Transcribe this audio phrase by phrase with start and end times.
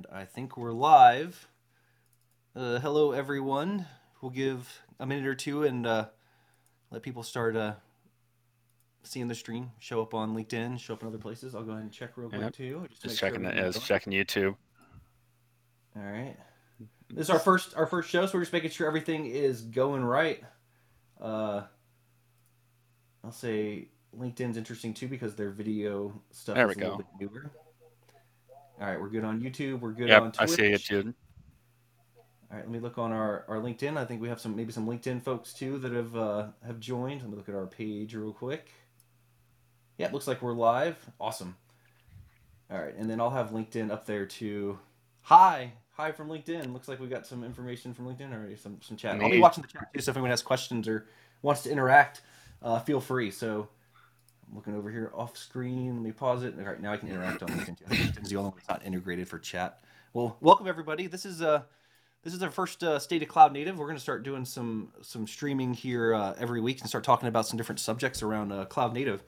[0.00, 1.46] And I think we're live.
[2.56, 3.84] Uh, hello, everyone.
[4.22, 6.06] We'll give a minute or two and uh,
[6.90, 7.74] let people start uh,
[9.02, 11.54] seeing the stream show up on LinkedIn, show up in other places.
[11.54, 12.52] I'll go ahead and check real quick Yep.
[12.54, 12.86] too.
[12.88, 14.56] Just make checking sure Just checking YouTube.
[15.94, 16.36] All right.
[17.10, 20.02] This is our first our first show, so we're just making sure everything is going
[20.02, 20.42] right.
[21.20, 21.64] Uh,
[23.22, 23.88] I'll say
[24.18, 27.04] LinkedIn's interesting too because their video stuff There is a little go.
[27.18, 27.50] bit newer.
[28.80, 29.80] All right, we're good on YouTube.
[29.80, 31.14] We're good Yep, on I see it, dude.
[32.50, 33.98] All right, let me look on our, our LinkedIn.
[33.98, 37.20] I think we have some maybe some LinkedIn folks too that have uh, have joined.
[37.20, 38.70] Let me look at our page real quick.
[39.98, 40.96] Yeah, it looks like we're live.
[41.20, 41.56] Awesome.
[42.70, 44.78] All right, and then I'll have LinkedIn up there too.
[45.22, 46.72] Hi, hi from LinkedIn.
[46.72, 48.56] Looks like we got some information from LinkedIn already.
[48.56, 49.20] Some some chat.
[49.20, 50.00] I'll be watching the chat too.
[50.00, 51.06] So if anyone has questions or
[51.42, 52.22] wants to interact,
[52.62, 53.30] uh, feel free.
[53.30, 53.68] So
[54.54, 55.94] looking over here off screen.
[55.96, 56.54] Let me pause it.
[56.58, 57.84] All right, now I can interact on LinkedIn too.
[57.90, 59.80] I LinkedIn's the only one that's not integrated for chat.
[60.12, 61.06] Well, welcome everybody.
[61.06, 61.62] This is uh
[62.22, 63.78] this is our first uh, state of cloud native.
[63.78, 67.28] We're going to start doing some some streaming here uh, every week and start talking
[67.28, 69.22] about some different subjects around uh, cloud native.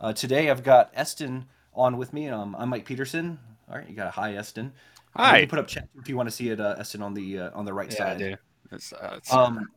[0.00, 2.28] Uh, today I've got Esten on with me.
[2.28, 3.38] Um, I'm Mike Petersen.
[3.68, 4.72] All right, you got a hi Esten.
[5.16, 5.40] Uh, you Hi.
[5.40, 7.50] can put up chat if you want to see it, uh, Esten, on the uh,
[7.52, 8.18] on the right Yeah, I side.
[8.18, 8.36] do.
[8.70, 9.68] It's, it's, Um,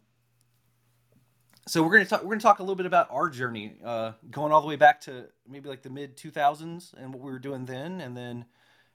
[1.68, 2.24] so we're gonna talk.
[2.24, 5.02] We're gonna talk a little bit about our journey, uh, going all the way back
[5.02, 8.46] to maybe like the mid 2000s and what we were doing then, and then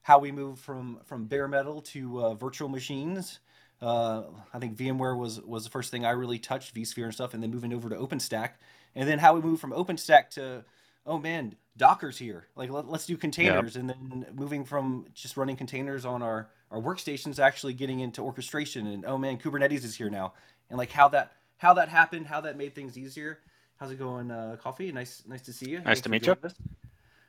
[0.03, 3.41] how we moved from from bare metal to uh, virtual machines.
[3.81, 4.23] Uh,
[4.55, 7.43] I think VMware was was the first thing I really touched, vSphere and stuff, and
[7.43, 8.51] then moving over to OpenStack,
[8.95, 10.65] and then how we moved from OpenStack to
[11.07, 12.49] oh man, Docker's here.
[12.57, 16.81] Like let, let's do containers, and then moving from just running containers on our our
[16.81, 20.33] workstations, actually getting into orchestration, and oh man, Kubernetes is here now,
[20.69, 23.39] and like how that how that happened, how that made things easier.
[23.79, 24.91] How's it going, uh, Coffee?
[24.93, 25.81] Nice nice to see you.
[25.81, 26.37] Thanks to meet you.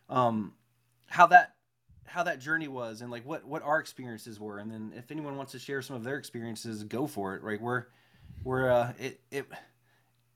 [0.09, 0.53] Um,
[1.07, 1.55] how that
[2.05, 5.35] how that journey was, and like what what our experiences were, and then if anyone
[5.35, 7.43] wants to share some of their experiences, go for it.
[7.43, 7.85] Right, we're
[8.43, 9.45] we're uh, it it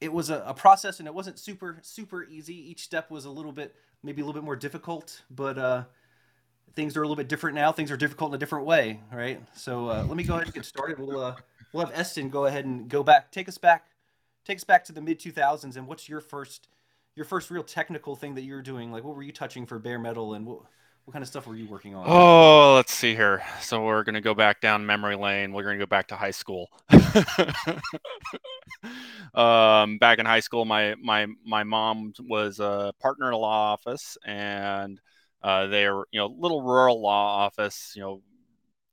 [0.01, 3.30] it was a, a process and it wasn't super super easy each step was a
[3.30, 5.84] little bit maybe a little bit more difficult but uh,
[6.75, 9.40] things are a little bit different now things are difficult in a different way right
[9.56, 11.35] so uh, let me go ahead and get started we'll uh,
[11.74, 13.88] we'll have Esten go ahead and go back take us back
[14.46, 16.68] take us back to the mid 2000s and what's your first
[17.16, 19.80] your first real technical thing that you were doing like what were you touching for
[19.80, 20.62] bare metal and what
[21.06, 23.44] what kind of stuff were you working on oh, let's see here.
[23.62, 25.52] So we're gonna go back down memory lane.
[25.52, 26.70] We're gonna go back to high school.
[29.34, 33.74] um, back in high school, my my my mom was a partner in a law
[33.74, 35.02] office, and
[35.42, 37.94] uh, they're you know little rural law office.
[37.96, 38.22] You know,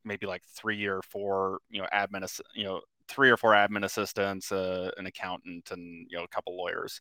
[0.08, 4.52] maybe like three or four you know admin you know three or four admin assistants,
[4.52, 7.00] uh, an accountant, and you know a couple lawyers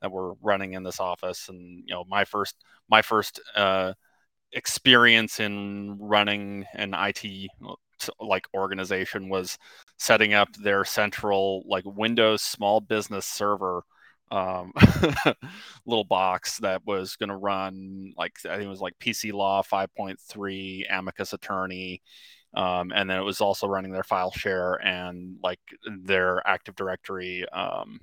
[0.00, 1.48] that were running in this office.
[1.48, 2.56] And you know my first
[2.88, 3.92] my first uh,
[4.52, 7.50] experience in running an IT
[8.20, 9.58] like organization was
[9.98, 13.82] setting up their central like Windows small business server
[14.30, 14.72] um,
[15.86, 19.62] little box that was going to run like I think it was like PC Law
[19.62, 22.02] 5.3, Amicus Attorney,
[22.58, 25.60] um, and then it was also running their file share and like
[26.04, 27.48] their Active Directory.
[27.50, 28.00] Um,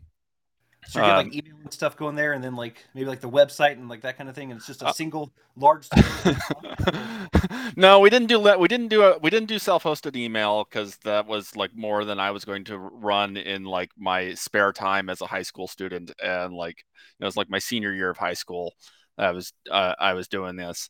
[0.87, 3.21] so you get like um, email and stuff going there and then like maybe like
[3.21, 5.87] the website and like that kind of thing and it's just a Uh, single large
[7.75, 11.25] no, we didn't do we didn't do a we didn't do self-hosted email because that
[11.27, 15.21] was like more than I was going to run in like my spare time as
[15.21, 16.83] a high school student, and like
[17.19, 18.73] it was like my senior year of high school.
[19.17, 20.89] I was uh, I was doing this,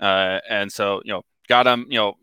[0.00, 2.14] uh, and so you know got them you know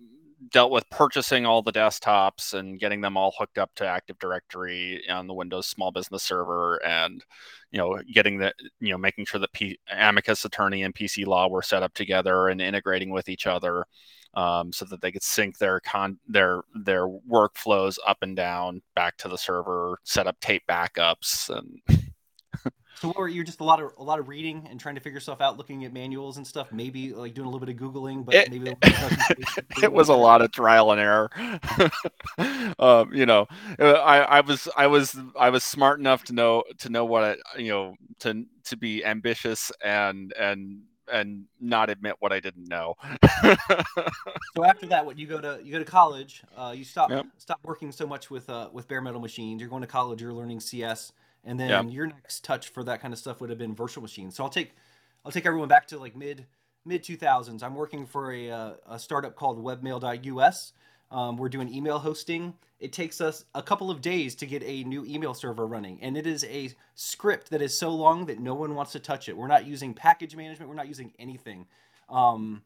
[0.52, 5.02] dealt with purchasing all the desktops and getting them all hooked up to Active Directory
[5.10, 7.24] on the Windows Small Business Server, and
[7.72, 11.48] you know getting the you know making sure that P- Amicus Attorney and PC Law
[11.48, 13.86] were set up together and integrating with each other.
[14.36, 19.16] Um, so that they could sync their con their their workflows up and down back
[19.18, 22.03] to the server, set up tape backups, and
[22.96, 25.02] So what were you just a lot of a lot of reading and trying to
[25.02, 27.82] figure stuff out, looking at manuals and stuff, maybe like doing a little bit of
[27.82, 28.76] googling, but It- maybe there
[29.84, 31.30] it was a lot of trial and error.
[32.80, 33.48] um, you know,
[33.80, 37.24] uh, I, I was I was I was smart enough to know to know what
[37.24, 42.70] I, you know to to be ambitious and and and not admit what I didn't
[42.70, 42.96] know.
[44.56, 47.26] So after that, what you go to you go to college, uh, you stop Yep.
[47.38, 49.60] stop working so much with uh, with bare metal machines.
[49.62, 51.12] You're going to college, you're learning CS,
[51.44, 54.36] and then your next touch for that kind of stuff would have been virtual machines.
[54.36, 54.76] So I'll take
[55.26, 56.46] I'll take everyone back to like mid
[56.86, 57.64] mid 2000s.
[57.64, 60.74] I'm working for a, uh, a startup called Webmail.us.
[61.12, 62.56] Um, we're doing email hosting.
[62.80, 66.18] It takes us a couple of days to get a new email server running, and
[66.18, 69.38] it is a script that is so long that no one wants to touch it.
[69.38, 70.70] We're not using package management.
[70.70, 71.68] We're not using anything.
[72.10, 72.64] Um,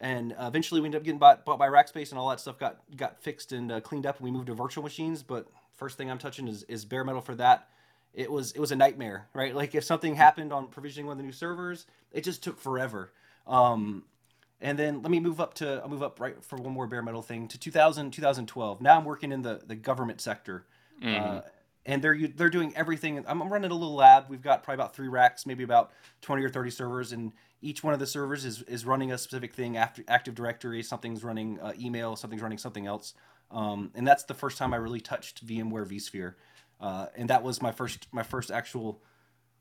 [0.00, 2.78] and eventually we ended up getting bought, bought by Rackspace, and all that stuff got
[2.96, 5.22] got fixed and uh, cleaned up, and we moved to virtual machines.
[5.22, 7.68] But first thing I'm touching is, is bare metal for that.
[8.14, 9.54] It was it was a nightmare, right?
[9.54, 13.12] Like if something happened on provisioning one of the new servers, it just took forever.
[13.46, 14.04] Um,
[14.60, 17.02] and then let me move up to I'll move up right for one more bare
[17.02, 18.80] metal thing to 2000 2012.
[18.80, 20.66] Now I'm working in the the government sector.
[21.02, 21.38] Mm-hmm.
[21.38, 21.40] Uh,
[21.86, 23.24] and they're they're doing everything.
[23.26, 24.26] I'm running a little lab.
[24.28, 25.90] We've got probably about three racks, maybe about
[26.20, 27.32] 20 or 30 servers, and
[27.62, 29.76] each one of the servers is, is running a specific thing.
[29.76, 33.14] After Active Directory, something's running uh, email, something's running something else.
[33.50, 36.34] Um, and that's the first time I really touched VMware vSphere,
[36.80, 39.02] uh, and that was my first my first actual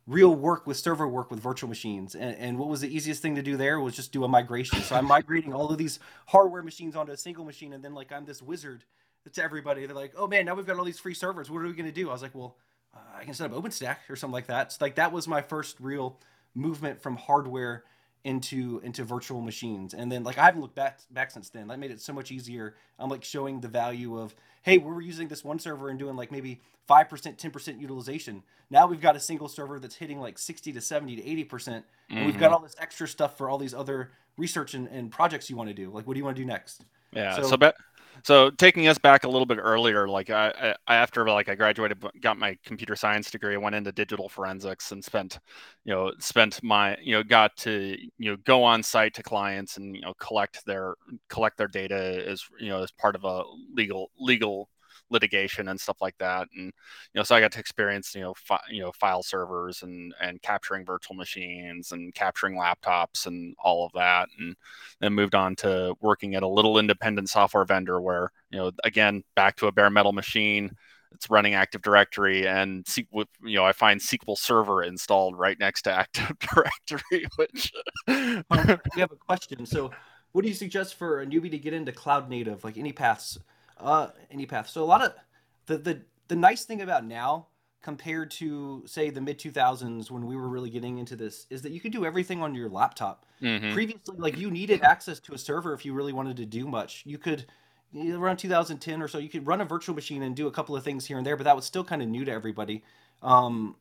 [0.08, 2.16] real work with server work with virtual machines.
[2.16, 4.81] And, and what was the easiest thing to do there was just do a migration.
[4.81, 8.12] So I'm migrating all of these hardware machines onto a single machine, and then like
[8.12, 8.84] I'm this wizard
[9.31, 9.86] to everybody.
[9.86, 11.52] They're like, "Oh man, now we've got all these free servers.
[11.52, 12.58] What are we going to do?" I was like, "Well,
[12.96, 15.42] uh, I can set up OpenStack or something like that." So like that was my
[15.42, 16.20] first real
[16.56, 17.84] movement from hardware
[18.24, 19.94] into into virtual machines.
[19.94, 21.68] And then like i haven't looked back back since then.
[21.68, 22.75] That made it so much easier.
[23.00, 26.16] I'm like showing the value of hey we were using this one server and doing
[26.16, 28.44] like maybe 5% 10% utilization.
[28.69, 31.68] Now we've got a single server that's hitting like 60 to 70 to 80%.
[31.68, 32.25] And mm-hmm.
[32.25, 32.54] we've got mm-hmm.
[32.54, 35.74] all this extra stuff for all these other research and, and projects you want to
[35.74, 35.90] do.
[35.90, 36.86] Like what do you want to do next?
[37.12, 37.58] Yeah so, so
[38.24, 42.04] so taking us back a little bit earlier, like I, I, after like I graduated,
[42.22, 45.40] got my computer science degree, I went into digital forensics and spent,
[45.86, 49.78] you know, spent my, you know, got to, you know, go on site to clients
[49.78, 50.96] and you know collect their
[51.30, 53.44] collect their data as you know as part of a
[53.74, 54.70] legal legal
[55.09, 56.48] litigation and stuff like that.
[56.56, 56.71] And you
[57.15, 60.42] know, so I got to experience you know fi- you know file servers and and
[60.42, 64.56] capturing virtual machines and capturing laptops and all of that, and
[65.00, 69.24] then moved on to working at a little independent software vendor where you know again
[69.36, 70.71] back to a bare metal machine.
[71.13, 75.92] It's running Active Directory, and you know I find SQL Server installed right next to
[75.94, 77.25] Active Directory.
[77.38, 77.71] Which
[78.07, 79.65] we have a question.
[79.65, 79.92] So,
[80.33, 83.39] what do you suggest for a newbie to get into cloud native, like Anypath's
[83.79, 84.69] uh, any path.
[84.69, 85.13] So a lot of
[85.65, 87.47] the the the nice thing about now
[87.81, 91.71] compared to say the mid 2000s when we were really getting into this is that
[91.71, 93.25] you could do everything on your laptop.
[93.41, 93.74] Mm-hmm.
[93.74, 97.03] Previously, like you needed access to a server if you really wanted to do much.
[97.06, 97.45] You could
[97.95, 100.83] around 2010 or so, you could run a virtual machine and do a couple of
[100.83, 102.83] things here and there, but that was still kind of new to everybody.
[103.24, 103.75] Um,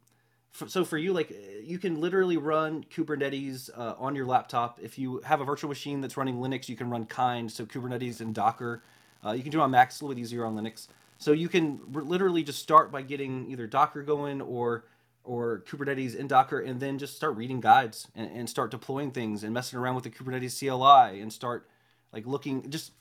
[0.52, 4.78] for, so for you, like you can literally run Kubernetes uh, on your laptop.
[4.80, 8.20] If you have a virtual machine that's running Linux, you can run Kind, so Kubernetes
[8.20, 8.82] and Docker.
[9.26, 10.88] Uh, you can do it on Mac, it's a little bit easier on Linux.
[11.18, 14.84] So you can literally just start by getting either Docker going or
[15.24, 19.42] or Kubernetes in Docker, and then just start reading guides and, and start deploying things
[19.42, 21.68] and messing around with the Kubernetes CLI and start
[22.12, 22.92] like looking just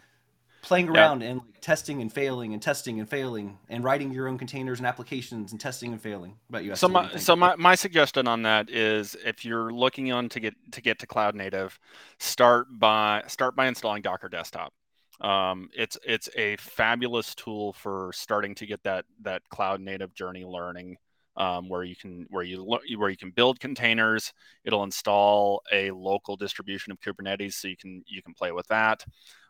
[0.66, 1.30] playing around yeah.
[1.30, 4.88] and like, testing and failing and testing and failing and writing your own containers and
[4.88, 8.70] applications and testing and failing about you so my so my, my suggestion on that
[8.70, 11.80] is if you're looking on to get to get to cloud native
[12.20, 14.74] start by start by installing docker desktop
[15.22, 20.46] um, it's it's a fabulous tool for starting to get that that cloud native journey
[20.46, 20.98] learning
[21.38, 22.64] um, where you can where you
[22.98, 24.34] where you can build containers.
[24.64, 29.06] It'll install a local distribution of Kubernetes, so you can you can play with that.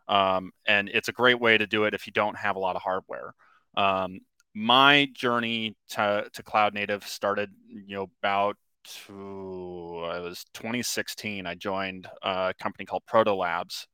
[0.08, 2.76] Um, and it's a great way to do it if you don't have a lot
[2.76, 3.34] of hardware.
[3.76, 4.20] Um,
[4.54, 8.56] my journey to, to cloud native started, you know, about
[9.08, 11.46] to, it was 2016.
[11.46, 13.88] I joined a company called Protolabs,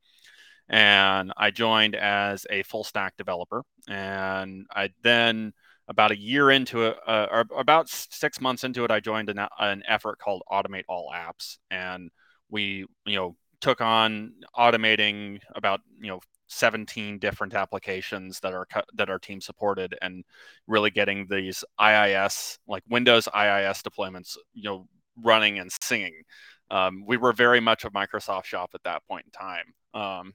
[0.71, 3.63] and I joined as a full stack developer.
[3.89, 5.51] And I then,
[5.89, 9.45] about a year into it, uh, or about six months into it, I joined an,
[9.59, 12.09] an effort called Automate All Apps, and
[12.49, 19.09] we, you know, took on automating about you know 17 different applications that are that
[19.09, 20.23] our team supported and
[20.67, 24.87] really getting these IIS like Windows IIS deployments you know
[25.21, 26.23] running and singing.
[26.71, 29.73] Um, we were very much a Microsoft shop at that point in time.
[29.93, 30.33] Um,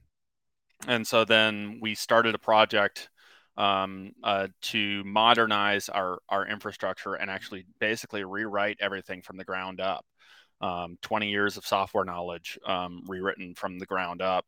[0.85, 3.09] and so then we started a project
[3.57, 9.81] um, uh, to modernize our, our infrastructure and actually basically rewrite everything from the ground
[9.81, 10.05] up.
[10.59, 14.45] Um, 20 years of software knowledge um, rewritten from the ground up.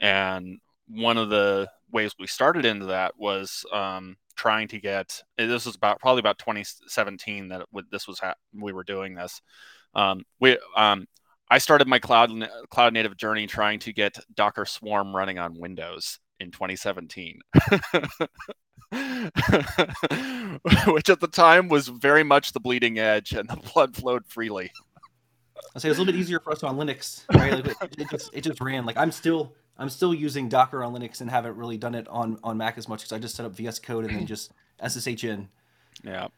[0.00, 0.58] And
[0.88, 5.76] one of the ways we started into that was um, trying to get this was
[5.76, 9.40] about probably about 2017 that this was ha- we were doing this.
[9.94, 11.06] Um, we um,
[11.52, 16.18] I started my cloud cloud native journey trying to get Docker Swarm running on Windows
[16.40, 17.40] in 2017.
[20.86, 24.72] Which at the time was very much the bleeding edge and the blood flowed freely.
[25.76, 27.52] I say it's a little bit easier for us on Linux, right?
[27.52, 28.86] Like it, it, just it just ran.
[28.86, 32.38] Like I'm still I'm still using Docker on Linux and haven't really done it on
[32.42, 35.24] on Mac as much because I just set up VS Code and then just SSH
[35.24, 35.50] in.
[36.02, 36.28] Yeah,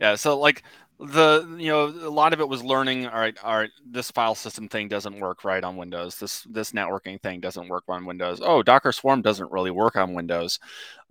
[0.00, 0.16] yeah.
[0.16, 0.64] So like
[0.98, 3.06] the you know a lot of it was learning.
[3.06, 3.70] All right, all right.
[3.84, 6.16] This file system thing doesn't work right on Windows.
[6.16, 8.40] This this networking thing doesn't work on Windows.
[8.42, 10.58] Oh, Docker Swarm doesn't really work on Windows.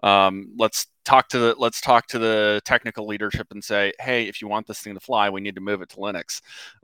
[0.02, 4.42] Um, let's talk to the let's talk to the technical leadership and say, hey, if
[4.42, 6.42] you want this thing to fly, we need to move it to Linux.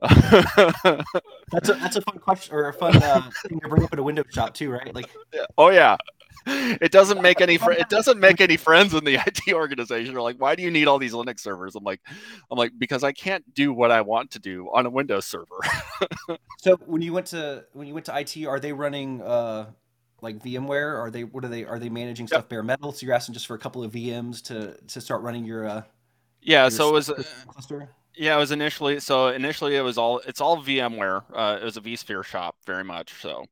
[1.50, 3.98] that's a that's a fun question or a fun uh, thing to bring up at
[3.98, 4.94] a Windows shop too, right?
[4.94, 5.10] Like,
[5.58, 5.96] oh yeah,
[6.46, 10.14] it doesn't make any fr- it doesn't make any friends in the IT organization.
[10.14, 11.74] They're like, why do you need all these Linux servers?
[11.74, 12.00] I'm like,
[12.50, 15.60] I'm like because I can't do what I want to do on a Windows server.
[16.58, 19.70] so when you went to when you went to IT, are they running uh,
[20.20, 20.98] like VMware?
[20.98, 22.48] Are they what are they are they managing stuff yep.
[22.48, 22.92] bare metal?
[22.92, 25.82] So you're asking just for a couple of VMs to to start running your uh,
[26.40, 26.64] yeah.
[26.64, 27.10] Your so it was.
[27.10, 27.90] Uh, cluster?
[28.14, 31.22] Yeah, it was initially so initially it was all it's all VMware.
[31.32, 33.46] Uh, it was a vSphere shop very much so.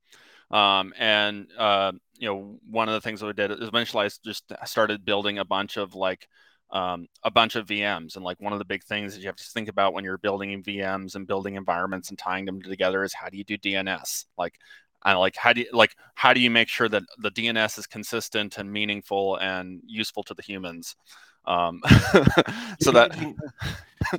[0.50, 4.10] Um, and uh, you know, one of the things that we did is eventually I
[4.24, 6.28] just started building a bunch of like
[6.70, 8.14] um, a bunch of VMs.
[8.14, 10.18] And like one of the big things that you have to think about when you're
[10.18, 14.26] building VMs and building environments and tying them together is how do you do DNS?
[14.36, 14.54] Like,
[15.02, 17.86] I like how do you like how do you make sure that the DNS is
[17.86, 20.94] consistent and meaningful and useful to the humans?
[21.50, 21.82] Um,
[22.80, 23.16] so that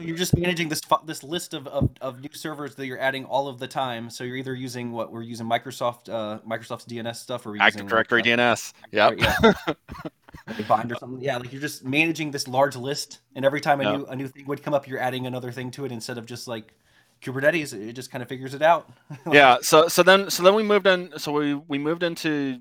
[0.02, 3.48] you're just managing this this list of, of, of, new servers that you're adding all
[3.48, 4.10] of the time.
[4.10, 7.88] So you're either using what we're using Microsoft uh, Microsoft's DNS stuff or Active using,
[7.88, 8.74] Directory uh, DNS.
[8.92, 9.14] Yep.
[9.18, 9.54] Yeah.
[10.68, 11.22] bind or something.
[11.22, 14.28] Yeah, like you're just managing this large list, and every time a new a new
[14.28, 16.74] thing would come up, you're adding another thing to it instead of just like
[17.22, 17.74] Kubernetes.
[17.74, 18.92] It just kind of figures it out.
[19.32, 19.58] yeah.
[19.62, 21.18] So so then so then we moved in.
[21.18, 22.60] So we we moved into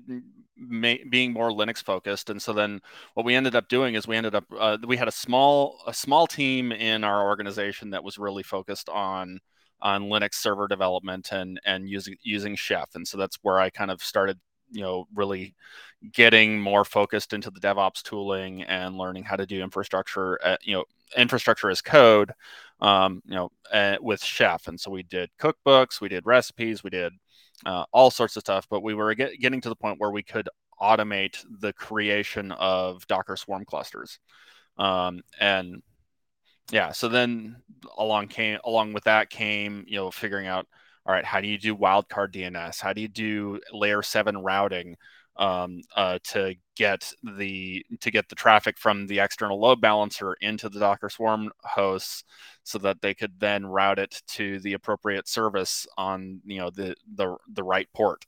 [0.61, 2.29] ma- being more Linux focused.
[2.29, 2.81] And so then
[3.15, 5.93] what we ended up doing is we ended up uh, we had a small a
[5.93, 9.39] small team in our organization that was really focused on
[9.81, 12.89] on Linux server development and and using using Chef.
[12.95, 14.39] And so that's where I kind of started,
[14.71, 15.55] you know, really
[16.13, 20.73] getting more focused into the DevOps tooling and learning how to do infrastructure, at, you
[20.73, 20.83] know,
[21.15, 22.31] infrastructure as code,
[22.79, 24.67] um, you know, uh, with Chef.
[24.67, 27.13] And so we did cookbooks, we did recipes, we did
[27.65, 28.67] uh, all sorts of stuff.
[28.69, 30.49] But we were get, getting to the point where we could
[30.81, 34.19] automate the creation of Docker Swarm clusters,
[34.77, 35.81] um, and
[36.71, 36.91] yeah.
[36.91, 37.57] So then
[37.97, 40.67] along came along with that came you know figuring out
[41.05, 42.79] all right how do you do wildcard DNS?
[42.79, 44.97] How do you do layer seven routing?
[45.37, 50.67] Um, uh, to get the to get the traffic from the external load balancer into
[50.67, 52.25] the Docker Swarm hosts,
[52.63, 56.95] so that they could then route it to the appropriate service on you know the
[57.15, 58.25] the the right port.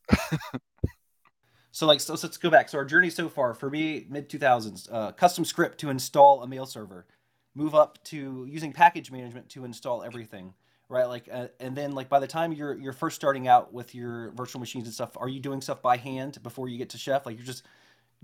[1.72, 2.70] so like so, so, let's go back.
[2.70, 6.48] So our journey so far for me mid 2000s uh, custom script to install a
[6.48, 7.06] mail server,
[7.54, 10.54] move up to using package management to install everything.
[10.90, 13.96] Right, like, uh, and then like by the time you're you're first starting out with
[13.96, 16.98] your virtual machines and stuff, are you doing stuff by hand before you get to
[16.98, 17.26] Chef?
[17.26, 17.64] Like you're just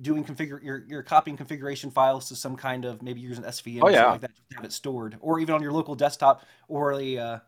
[0.01, 3.79] doing configure you're, you're copying configuration files to some kind of maybe you're using SVN
[3.83, 4.11] oh, yeah.
[4.11, 7.39] like that to have it stored or even on your local desktop or a uh,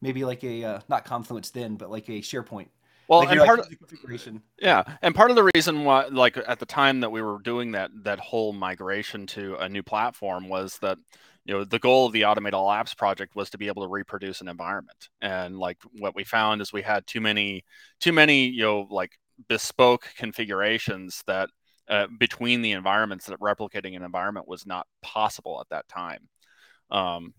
[0.00, 2.68] maybe like a uh, not Confluence then but like a SharePoint.
[3.08, 4.40] Well, like and part like, of configuration.
[4.62, 7.72] Yeah, and part of the reason why, like at the time that we were doing
[7.72, 10.96] that that whole migration to a new platform was that
[11.44, 13.88] you know the goal of the Automate All Apps project was to be able to
[13.88, 17.64] reproduce an environment, and like what we found is we had too many
[17.98, 19.12] too many you know like
[19.48, 21.48] bespoke configurations that
[21.88, 26.28] uh, between the environments that replicating an environment was not possible at that time.
[26.90, 27.34] Um,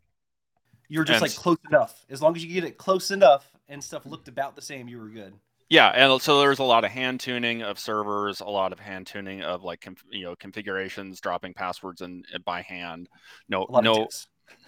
[0.90, 2.06] You're just like close enough.
[2.10, 4.98] As long as you get it close enough and stuff looked about the same, you
[4.98, 5.34] were good.
[5.72, 9.08] Yeah, and so there's a lot of hand tuning of servers, a lot of hand
[9.08, 13.08] tuning of like you know configurations, dropping passwords and by hand.
[13.48, 14.10] No, no,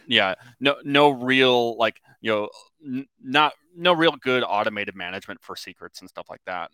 [0.07, 2.49] yeah, no, no real like you know,
[2.85, 6.71] n- not no real good automated management for secrets and stuff like that.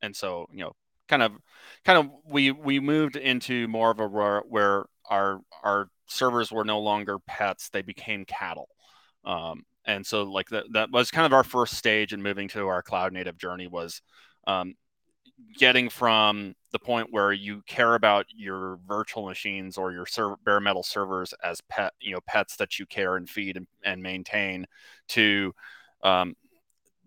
[0.00, 0.72] And so you know,
[1.06, 1.32] kind of
[1.84, 6.80] kind of we we moved into more of a where our our servers were no
[6.80, 8.70] longer pets they became cattle
[9.26, 12.66] um, and so like that that was kind of our first stage in moving to
[12.66, 14.02] our cloud native journey was
[14.46, 14.74] um,
[15.58, 20.06] getting from the point where you care about your virtual machines or your
[20.44, 24.02] bare metal servers as pet you know pets that you care and feed and, and
[24.02, 24.66] maintain
[25.08, 25.52] to
[26.02, 26.34] um,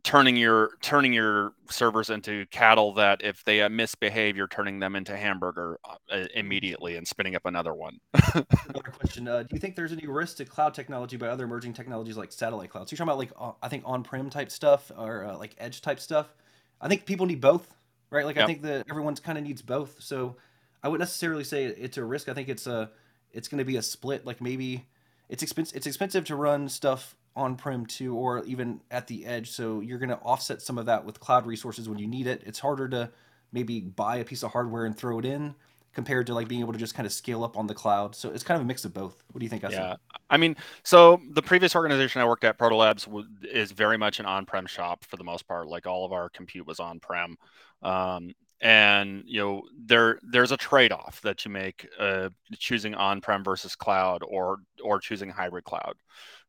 [0.08, 5.18] turning your turning your servers into cattle that if they misbehave you're turning them into
[5.18, 8.00] hamburger uh, immediately and spinning up another one.
[8.34, 11.74] Another question uh, do you think there's any risk to cloud technology by other emerging
[11.74, 12.90] technologies like satellite clouds?
[12.90, 15.82] So you're talking about like uh, i think on-prem type stuff or uh, like edge
[15.82, 16.34] type stuff.
[16.80, 17.74] I think people need both
[18.10, 18.26] right?
[18.26, 18.46] Like yep.
[18.46, 20.02] i think that everyone's kind of needs both.
[20.02, 20.38] So
[20.84, 22.30] i wouldn't necessarily say it's a risk.
[22.30, 22.92] I think it's a
[23.34, 24.26] it's going to be a split.
[24.26, 24.86] Like maybe
[25.28, 29.80] it's expensive it's expensive to run stuff on-prem too or even at the edge so
[29.80, 32.60] you're going to offset some of that with cloud resources when you need it it's
[32.60, 33.10] harder to
[33.52, 35.56] maybe buy a piece of hardware and throw it in
[35.98, 38.16] compared to like being able to just kind of scale up on the cloud.
[38.16, 39.24] So it's kind of a mix of both.
[39.32, 39.64] What do you think?
[39.64, 39.96] Yeah,
[40.30, 43.08] I mean, so the previous organization I worked at, Protolabs,
[43.44, 45.68] is very much an on-prem shop for the most part.
[45.68, 47.36] Like all of our compute was on-prem,
[47.82, 52.30] um, and you know there there's a trade-off that you make uh,
[52.60, 55.96] choosing on-prem versus cloud, or or choosing hybrid cloud.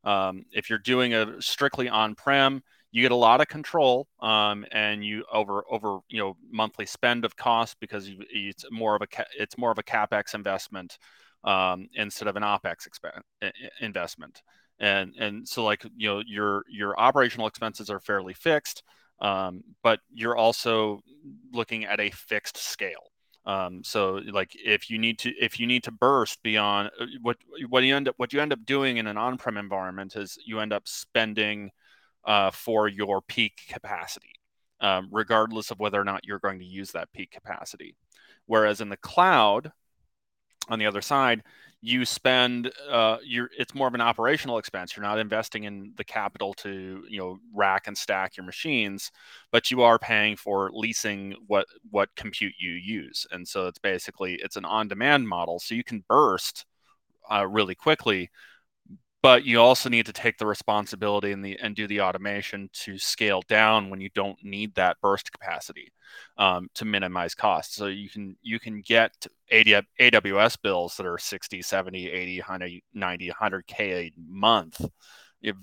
[0.03, 5.05] Um, if you're doing a strictly on-prem, you get a lot of control um, and
[5.05, 9.07] you over over you know monthly spend of cost because you, it's more of a
[9.37, 10.97] it's more of a capex investment
[11.43, 12.87] um, instead of an opex
[13.81, 14.41] investment.
[14.79, 18.83] And and so like you know your your operational expenses are fairly fixed
[19.21, 21.01] um, but you're also
[21.51, 23.08] looking at a fixed scale
[23.49, 27.37] um, so like if you need to if you need to burst beyond uh, what
[27.67, 30.59] what you end up what you end up doing in an on-prem environment is you
[30.59, 31.71] end up spending
[32.25, 34.33] uh, for your peak capacity,
[34.81, 37.95] um, regardless of whether or not you're going to use that peak capacity.
[38.45, 39.71] Whereas in the cloud,
[40.67, 41.41] on the other side,
[41.81, 44.95] you spend uh, you're it's more of an operational expense.
[44.95, 49.11] You're not investing in the capital to you know rack and stack your machines,
[49.51, 53.25] but you are paying for leasing what what compute you use.
[53.31, 56.65] And so it's basically it's an on-demand model, so you can burst
[57.31, 58.29] uh, really quickly
[59.21, 62.97] but you also need to take the responsibility and the and do the automation to
[62.97, 65.91] scale down when you don't need that burst capacity
[66.37, 67.75] um, to minimize costs.
[67.75, 73.29] So you can you can get aws bills that are 60 70 80 100 90
[73.29, 74.85] 100k a month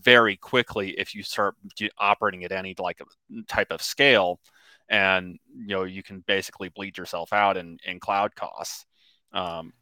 [0.02, 1.54] very quickly if you start
[1.98, 3.00] operating at any like
[3.46, 4.40] type of scale
[4.88, 8.86] and you know you can basically bleed yourself out in, in cloud costs
[9.32, 9.72] um,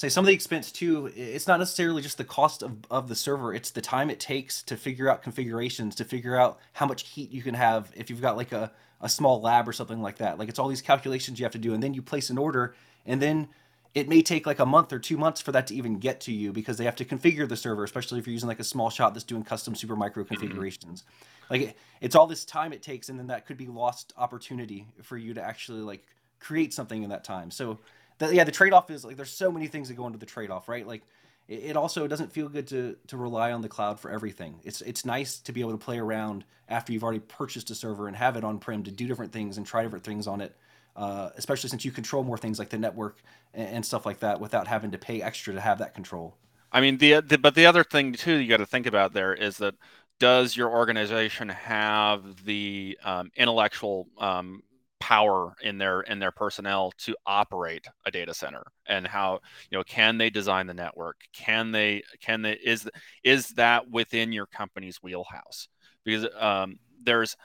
[0.00, 3.14] say some of the expense too it's not necessarily just the cost of, of the
[3.14, 7.06] server it's the time it takes to figure out configurations to figure out how much
[7.06, 10.16] heat you can have if you've got like a, a small lab or something like
[10.18, 10.38] that.
[10.38, 12.74] Like it's all these calculations you have to do and then you place an order
[13.04, 13.48] and then
[13.94, 16.32] it may take like a month or two months for that to even get to
[16.32, 18.88] you because they have to configure the server especially if you're using like a small
[18.88, 20.34] shop that's doing custom Supermicro mm-hmm.
[20.34, 21.04] configurations.
[21.50, 25.18] Like it's all this time it takes and then that could be lost opportunity for
[25.18, 26.06] you to actually like
[26.38, 27.50] create something in that time.
[27.50, 27.80] So
[28.20, 30.50] yeah, the trade off is like there's so many things that go into the trade
[30.50, 30.86] off, right?
[30.86, 31.02] Like
[31.48, 34.60] it, it, also doesn't feel good to to rely on the cloud for everything.
[34.62, 38.06] It's it's nice to be able to play around after you've already purchased a server
[38.06, 40.56] and have it on prem to do different things and try different things on it.
[40.96, 43.22] Uh, especially since you control more things like the network
[43.54, 46.36] and, and stuff like that without having to pay extra to have that control.
[46.72, 49.32] I mean, the, the but the other thing too you got to think about there
[49.32, 49.74] is that
[50.18, 54.62] does your organization have the um, intellectual um,
[55.00, 59.82] power in their in their personnel to operate a data center and how you know
[59.82, 62.88] can they design the network can they can they is
[63.24, 65.68] is that within your company's wheelhouse
[66.04, 67.36] because um, there's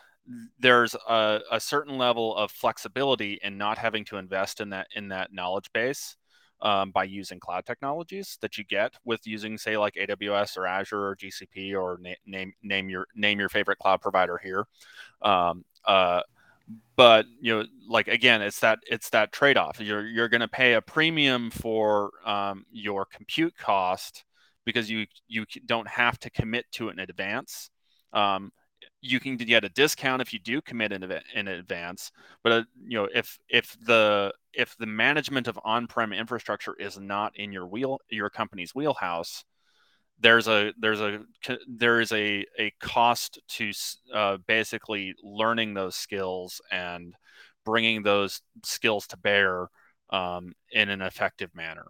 [0.60, 5.08] there's a, a, certain level of flexibility in not having to invest in that in
[5.10, 6.18] that knowledge base
[6.62, 11.10] um, by using cloud technologies that you get with using say like AWS or Azure
[11.10, 14.66] or GCP or na- name name your name your favorite cloud provider here.
[15.22, 16.22] Um, uh,
[16.96, 19.80] but you know like again it's that it's that trade-off.
[19.80, 24.24] You're you're going to pay a premium for um, your compute cost
[24.66, 27.70] because you you don't have to commit to it in advance.
[28.14, 28.52] Um,
[29.02, 31.04] you can get a discount if you do commit in,
[31.36, 32.12] in advance
[32.44, 37.36] but uh, you know if if the if the management of on-prem infrastructure is not
[37.36, 39.44] in your wheel your company's wheelhouse
[40.20, 41.20] there's a there's a
[41.68, 43.72] there is a a cost to
[44.14, 47.16] uh, basically learning those skills and
[47.66, 49.70] bringing those skills to bear
[50.12, 51.88] um, in an effective manner.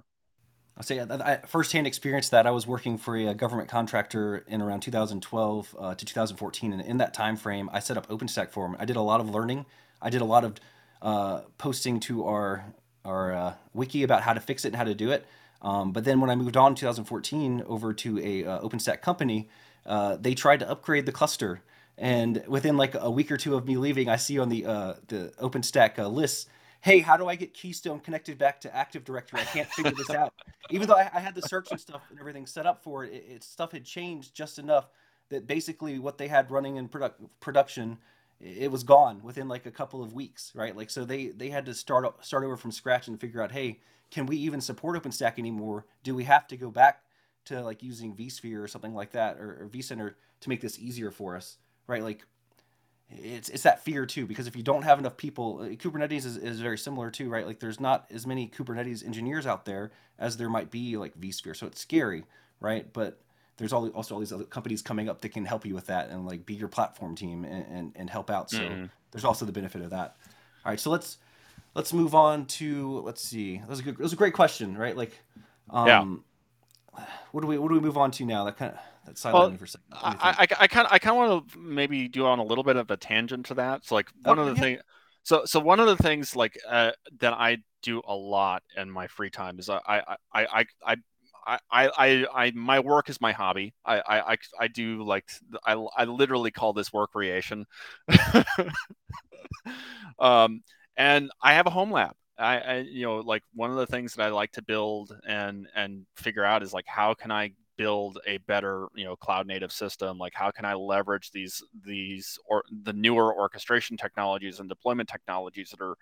[0.78, 2.48] I say I, I firsthand experience that.
[2.48, 6.98] I was working for a government contractor in around 2012 uh, to 2014, and in
[6.98, 8.76] that time frame, I set up OpenStack for them.
[8.80, 9.66] I did a lot of learning.
[10.02, 10.60] I did a lot of
[11.02, 12.74] uh, posting to our
[13.06, 15.26] our uh, wiki about how to fix it and how to do it.
[15.66, 19.50] Um, but then when I moved on in 2014 over to a uh, OpenStack company,
[19.88, 21.62] uh, they tried to upgrade the cluster.
[21.98, 24.94] And within like a week or two of me leaving, I see on the uh,
[25.08, 26.50] the OpenStack uh, list,
[26.82, 29.40] hey, how do I get Keystone connected back to Active Directory?
[29.40, 30.34] I can't figure this out.
[30.70, 33.14] Even though I, I, had the search and stuff and everything set up for it,
[33.14, 34.90] it, it, stuff had changed just enough
[35.30, 37.98] that basically what they had running in product, production
[38.40, 41.66] it was gone within like a couple of weeks right like so they they had
[41.66, 43.80] to start start over from scratch and figure out hey
[44.12, 45.86] can we even support OpenStack anymore?
[46.04, 47.04] Do we have to go back
[47.46, 51.12] to like using vSphere or something like that or, or vCenter to make this easier
[51.12, 52.04] for us, right?
[52.04, 52.26] Like
[53.10, 56.38] it's it's that fear too because if you don't have enough people, uh, Kubernetes is,
[56.38, 57.46] is very similar too, right?
[57.46, 61.56] Like there's not as many Kubernetes engineers out there as there might be like vSphere,
[61.56, 62.26] so it's scary,
[62.60, 62.92] right?
[62.92, 63.22] But
[63.58, 66.10] there's all, also all these other companies coming up that can help you with that
[66.10, 68.50] and like be your platform team and, and, and help out.
[68.50, 68.86] So mm-hmm.
[69.12, 70.18] there's also the benefit of that.
[70.66, 71.18] All right, so let's
[71.76, 73.58] let's move on to let's see.
[73.58, 73.98] That was a good.
[73.98, 74.96] That was a great question, right?
[74.96, 75.12] Like,
[75.70, 77.04] um, yeah.
[77.32, 78.46] What do we what do we move on to now?
[78.46, 79.86] That kind of that sideline well, for a second.
[79.92, 82.78] I, I, I kind I kind of want to maybe do on a little bit
[82.78, 83.86] of a tangent to that.
[83.86, 84.62] So like one of the yeah.
[84.62, 84.82] things.
[85.24, 89.08] So so one of the things like uh, that I do a lot in my
[89.08, 90.02] free time is I I
[90.34, 90.96] I I, I
[91.48, 93.76] I, I, I, my work is my hobby.
[93.86, 95.30] I, I, I do like,
[95.64, 97.68] I, I literally call this work creation.
[100.18, 100.64] um,
[100.98, 102.16] and I have a home lab.
[102.38, 105.68] I, I, you know, like one of the things that I like to build and
[105.76, 109.72] and figure out is like how can I build a better, you know, cloud native
[109.72, 110.18] system?
[110.18, 115.70] Like how can I leverage these these or the newer orchestration technologies and deployment technologies
[115.70, 115.96] that are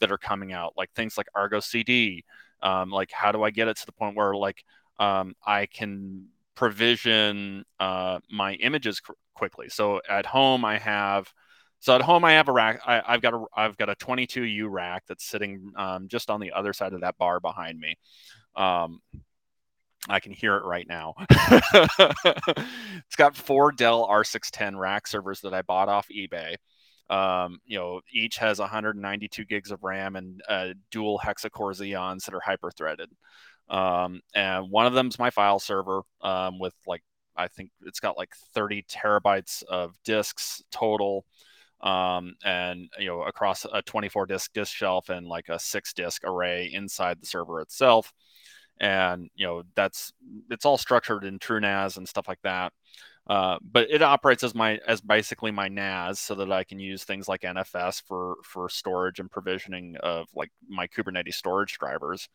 [0.00, 2.24] that are coming out, like things like Argo CD.
[2.62, 4.64] Um, like how do I get it to the point where like
[4.98, 9.00] um, I can provision uh, my images
[9.34, 9.68] quickly?
[9.68, 11.32] So at home I have
[11.80, 12.80] so at home, I have a rack.
[12.86, 16.52] I, have got a I've got a 22U rack that's sitting um, just on the
[16.52, 17.96] other side of that bar behind me.
[18.56, 19.00] Um,
[20.08, 21.14] I can hear it right now.
[21.30, 26.56] it's got four Dell R610 rack servers that I bought off eBay.
[27.10, 32.34] Um, you know, each has 192 gigs of RAM and uh, dual hexa-core Xeons that
[32.34, 33.10] are hyper-threaded.
[33.70, 37.02] Um, and one of them is my file server um, with like
[37.36, 41.24] I think it's got like 30 terabytes of disks total
[41.80, 46.22] um, and you know across a 24 disk disk shelf and like a six disk
[46.24, 48.12] array inside the server itself.
[48.80, 50.12] And you know that's
[50.50, 52.72] it's all structured in TrueNAS and stuff like that.
[53.28, 57.04] Uh, but it operates as my as basically my NAS so that I can use
[57.04, 62.28] things like NFS for for storage and provisioning of like my Kubernetes storage drivers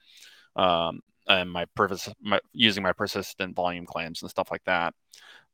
[0.56, 4.94] um, and my, purpose, my using my persistent volume claims and stuff like that.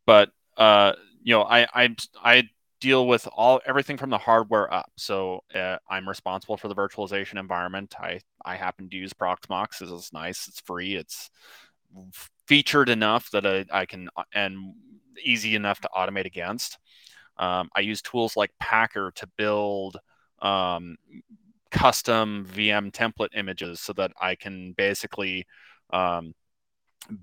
[0.06, 2.43] But uh, you know I I I
[2.80, 4.92] deal with all everything from the hardware up.
[4.98, 7.96] So uh, I'm responsible for the virtualization environment.
[8.00, 9.82] I I happen to use Proxmox.
[9.82, 10.48] It's nice.
[10.48, 10.96] It's free.
[10.96, 11.30] It's
[12.48, 14.74] featured enough that I, I can uh, and
[15.24, 16.78] easy enough to automate against.
[17.38, 19.98] Um, I use tools like Packer to build
[20.42, 20.98] um,
[21.72, 25.46] custom VM template images so that I can basically
[25.92, 26.34] um,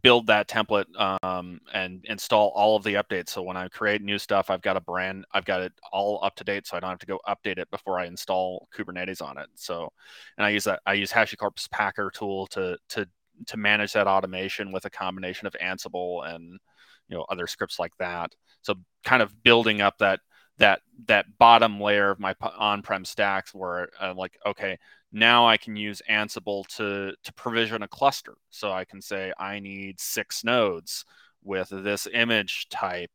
[0.03, 0.87] build that template
[1.23, 3.31] um, and install all of the updates.
[3.31, 6.35] So when I create new stuff, I've got a brand, I've got it all up
[6.37, 9.39] to date, so I don't have to go update it before I install Kubernetes on
[9.39, 9.49] it.
[9.55, 9.93] So,
[10.37, 13.07] and I use that, I use HashiCorp's Packer tool to to
[13.47, 16.59] to manage that automation with a combination of Ansible and
[17.09, 18.33] you know other scripts like that.
[18.63, 20.21] So kind of building up that
[20.59, 24.79] that that bottom layer of my on-prem stacks where uh, like okay
[25.13, 28.37] now I can use Ansible to to provision a cluster.
[28.51, 31.05] So I can say I need six nodes
[31.43, 33.13] with this image type,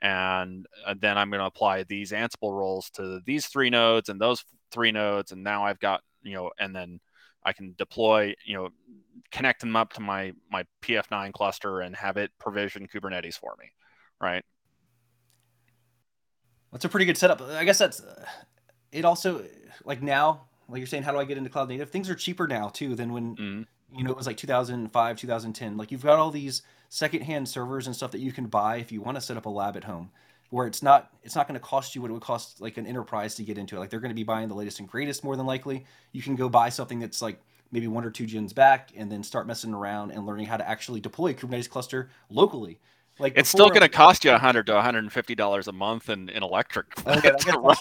[0.00, 4.20] and uh, then I'm going to apply these Ansible roles to these three nodes and
[4.20, 7.00] those three nodes, and now I've got you know, and then
[7.44, 8.70] I can deploy you know,
[9.30, 13.72] connect them up to my my PF9 cluster and have it provision Kubernetes for me,
[14.20, 14.44] right?
[16.72, 17.40] That's a pretty good setup.
[17.40, 18.24] I guess that's uh,
[18.90, 19.04] it.
[19.04, 19.44] Also,
[19.84, 21.90] like now like you're saying, how do I get into cloud native?
[21.90, 23.66] Things are cheaper now too than when mm.
[23.94, 25.76] you know it was like 2005, 2010.
[25.76, 29.00] Like you've got all these secondhand servers and stuff that you can buy if you
[29.00, 30.10] want to set up a lab at home,
[30.50, 32.86] where it's not it's not going to cost you what it would cost like an
[32.86, 33.80] enterprise to get into it.
[33.80, 35.84] Like they're going to be buying the latest and greatest more than likely.
[36.12, 39.22] You can go buy something that's like maybe one or two gens back and then
[39.22, 42.78] start messing around and learning how to actually deploy a Kubernetes cluster locally.
[43.18, 46.42] Like it's still going to cost you 100 to 150 dollars a month in, in
[46.42, 46.86] electric.
[47.06, 47.32] Oh, okay,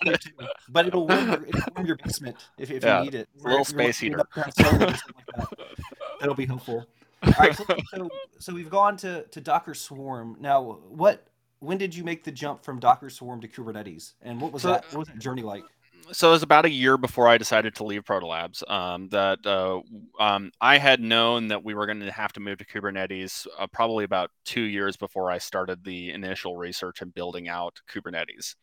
[0.05, 0.27] it.
[0.69, 3.29] But it'll warm your, it'll warm your basement if, if yeah, you need it.
[3.43, 4.17] A little space heater.
[4.17, 5.01] Like that.
[6.19, 6.85] That'll be helpful.
[7.23, 10.37] All right, so, so, so we've gone to, to Docker Swarm.
[10.39, 11.27] Now, what
[11.59, 14.69] when did you make the jump from Docker Swarm to Kubernetes, and what was so,
[14.69, 14.85] that?
[14.91, 15.63] What was that journey like?
[16.11, 19.81] So it was about a year before I decided to leave Protolabs um, that uh,
[20.21, 23.67] um, I had known that we were going to have to move to Kubernetes uh,
[23.67, 28.55] probably about two years before I started the initial research and building out Kubernetes.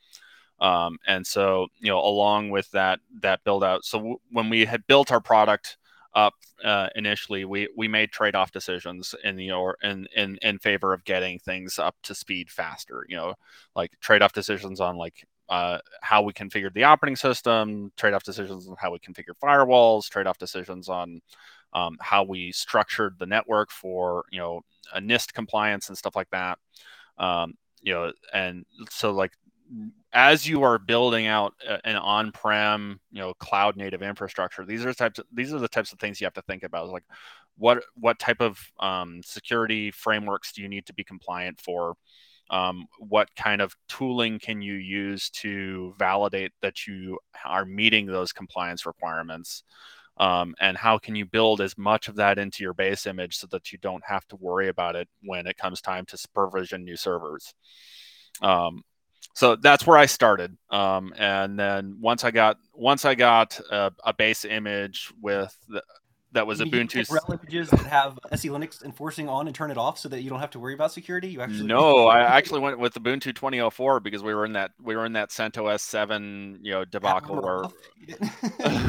[0.60, 4.64] Um, and so, you know, along with that that build out, so w- when we
[4.64, 5.76] had built our product
[6.14, 10.58] up uh, initially, we we made trade off decisions in the or in, in in
[10.58, 13.06] favor of getting things up to speed faster.
[13.08, 13.34] You know,
[13.76, 18.68] like trade off decisions on like uh, how we configured the operating system, trade-off decisions
[18.68, 21.20] on how we configure firewalls, trade-off decisions on
[21.72, 24.60] um, how we structured the network for you know
[24.94, 26.58] a NIST compliance and stuff like that.
[27.18, 29.32] Um, you know, and so like
[30.12, 35.18] as you are building out an on-prem, you know, cloud-native infrastructure, these are types.
[35.18, 36.88] Of, these are the types of things you have to think about.
[36.88, 37.04] Like,
[37.56, 41.94] what what type of um, security frameworks do you need to be compliant for?
[42.50, 48.32] Um, what kind of tooling can you use to validate that you are meeting those
[48.32, 49.62] compliance requirements
[50.16, 53.46] um, and how can you build as much of that into your base image so
[53.50, 56.96] that you don't have to worry about it when it comes time to provision new
[56.96, 57.54] servers
[58.42, 58.82] um,
[59.38, 60.56] so that's where I started.
[60.68, 65.80] Um, and then once I got once I got a, a base image with the,
[66.32, 67.06] that was Ubuntu.
[67.06, 70.28] RHEL images that have SE Linux enforcing on and turn it off so that you
[70.28, 71.28] don't have to worry about security.
[71.28, 74.94] You actually no, I actually went with Ubuntu 2004 because we were in that we
[74.94, 77.62] were in that CentOS 7 you know debacle where,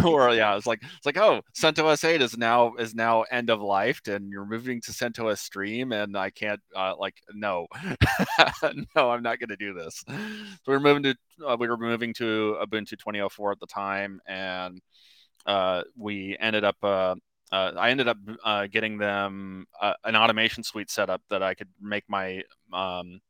[0.12, 3.62] where yeah, it's like it's like oh CentOS 8 is now is now end of
[3.62, 7.68] life and you're moving to CentOS Stream and I can't uh, like no
[8.96, 10.04] no I'm not going to do this.
[10.08, 10.16] So
[10.68, 11.16] we were moving to
[11.48, 14.82] uh, we were moving to Ubuntu 2004 at the time and
[15.46, 17.16] uh, we ended up uh,
[17.52, 21.56] uh, I ended up uh, getting them uh, an automation suite set up that I
[21.56, 23.22] could make my um,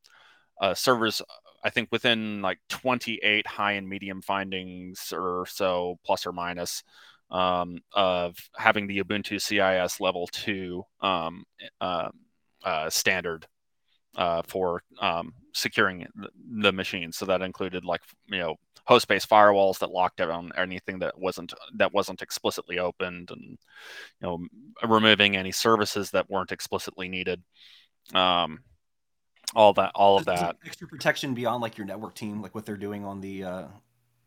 [0.60, 1.22] uh, servers.
[1.64, 6.84] I think within like 28 high and medium findings or so, plus or minus,
[7.32, 11.46] um, of having the Ubuntu CIS level two um,
[11.80, 12.10] uh,
[12.90, 13.48] standard
[14.48, 16.08] for um, securing
[16.62, 17.12] the machine.
[17.14, 18.56] So that included like you know
[18.90, 23.58] host-based firewalls that locked down anything that wasn't that wasn't explicitly opened, and you
[24.22, 24.40] know
[24.84, 27.44] removing any services that weren't explicitly needed.
[28.16, 28.62] Um,
[29.54, 30.58] all that, all of that.
[30.66, 33.64] Extra protection beyond like your network team, like what they're doing on the uh,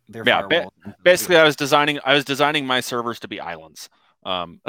[0.09, 0.43] their yeah.
[0.47, 0.71] Ba-
[1.03, 3.91] basically, I was designing I was designing my servers to be islands.
[4.25, 4.61] Um,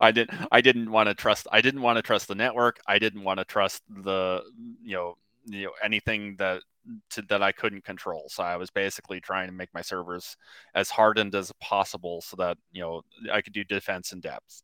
[0.00, 2.80] I didn't I didn't want to trust I didn't want to trust the network.
[2.86, 4.42] I didn't want to trust the
[4.82, 6.62] you know you know anything that
[7.10, 8.24] to, that I couldn't control.
[8.28, 10.36] So I was basically trying to make my servers
[10.74, 14.62] as hardened as possible so that you know I could do defense in depth.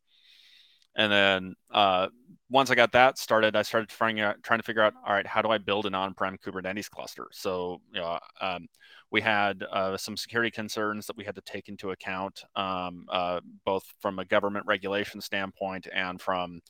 [0.96, 2.08] And then uh,
[2.50, 5.40] once I got that started, I started trying trying to figure out, all right, how
[5.40, 7.28] do I build an on-prem Kubernetes cluster?
[7.32, 8.66] So you know, um,
[9.10, 13.40] we had uh, some security concerns that we had to take into account, um, uh,
[13.64, 16.60] both from a government regulation standpoint and from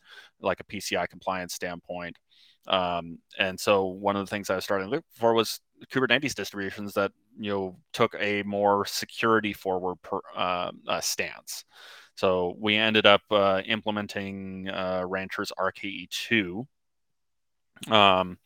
[0.41, 2.19] like a PCI compliance standpoint.
[2.69, 5.61] Um, and so one of the things I was starting to look for was
[5.93, 11.65] Kubernetes distributions that you know took a more security forward per, uh, uh, stance.
[12.17, 16.67] So we ended up uh, implementing uh, Rancher's RKE2.
[17.91, 18.37] Um,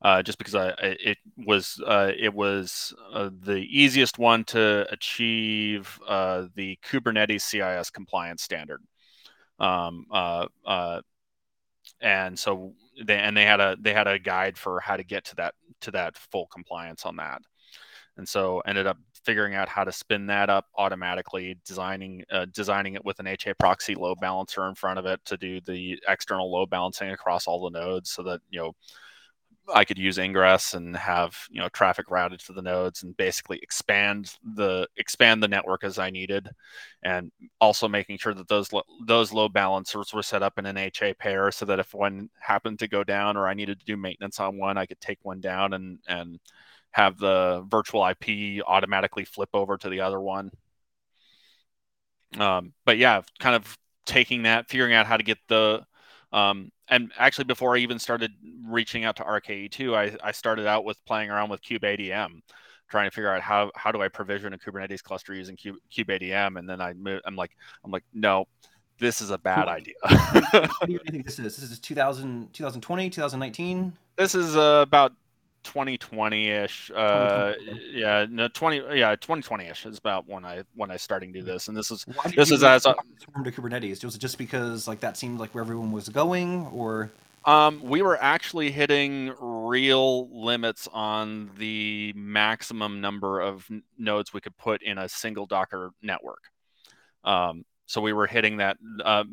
[0.00, 6.44] uh, just because I, it was uh, it was the easiest one to achieve uh,
[6.54, 8.80] the Kubernetes CIS compliance standard.
[9.58, 10.06] Um,
[12.00, 15.24] and so they and they had a they had a guide for how to get
[15.26, 17.42] to that to that full compliance on that.
[18.16, 22.94] And so ended up figuring out how to spin that up automatically designing uh, designing
[22.94, 26.70] it with an HAProxy load balancer in front of it to do the external load
[26.70, 28.72] balancing across all the nodes so that you know
[29.74, 33.58] I could use ingress and have you know traffic routed to the nodes and basically
[33.62, 36.48] expand the expand the network as I needed,
[37.02, 38.70] and also making sure that those
[39.06, 42.78] those load balancers were set up in an HA pair so that if one happened
[42.80, 45.40] to go down or I needed to do maintenance on one, I could take one
[45.40, 46.38] down and and
[46.92, 50.50] have the virtual IP automatically flip over to the other one.
[52.38, 55.84] Um, but yeah, kind of taking that, figuring out how to get the
[56.32, 58.32] um, and actually, before I even started
[58.66, 62.40] reaching out to RKE2, I, I started out with playing around with KubeADM,
[62.88, 66.68] trying to figure out how how do I provision a Kubernetes cluster using KubeADM, and
[66.68, 67.52] then I move, I'm like
[67.84, 68.46] I'm like no,
[68.98, 69.94] this is a bad idea.
[70.50, 71.56] what do you think this is?
[71.56, 73.92] This is 2000, 2020, 2019?
[74.16, 75.12] This is uh, about
[75.64, 77.52] 2020-ish uh
[77.90, 78.24] yeah.
[78.30, 81.76] no 20 yeah 2020-ish is about when i when i starting to do this and
[81.76, 82.94] this is this is as a
[83.44, 84.04] to kubernetes?
[84.04, 87.10] Was it just because like that seemed like where everyone was going or?
[87.44, 94.56] Um we were actually hitting real limits on the maximum number of nodes we could
[94.56, 96.44] put in a single docker network.
[97.24, 99.24] Um so we were hitting that uh,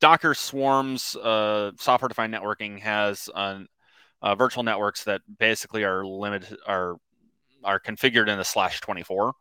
[0.00, 3.68] docker swarms uh software defined networking has an
[4.22, 6.96] uh, virtual networks that basically are limited are
[7.64, 9.34] are configured in a slash 24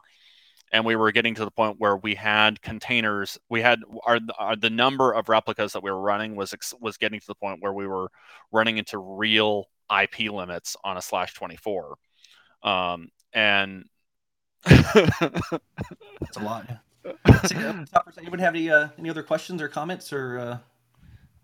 [0.71, 4.55] and we were getting to the point where we had containers we had our, our,
[4.55, 7.73] the number of replicas that we were running was was getting to the point where
[7.73, 8.09] we were
[8.51, 9.65] running into real
[10.01, 11.95] ip limits on a slash 24
[12.63, 13.85] um, and
[14.65, 16.69] that's a lot.
[17.05, 17.85] Yeah.
[17.85, 20.57] so, uh, anyone have any uh, any other questions or comments or uh,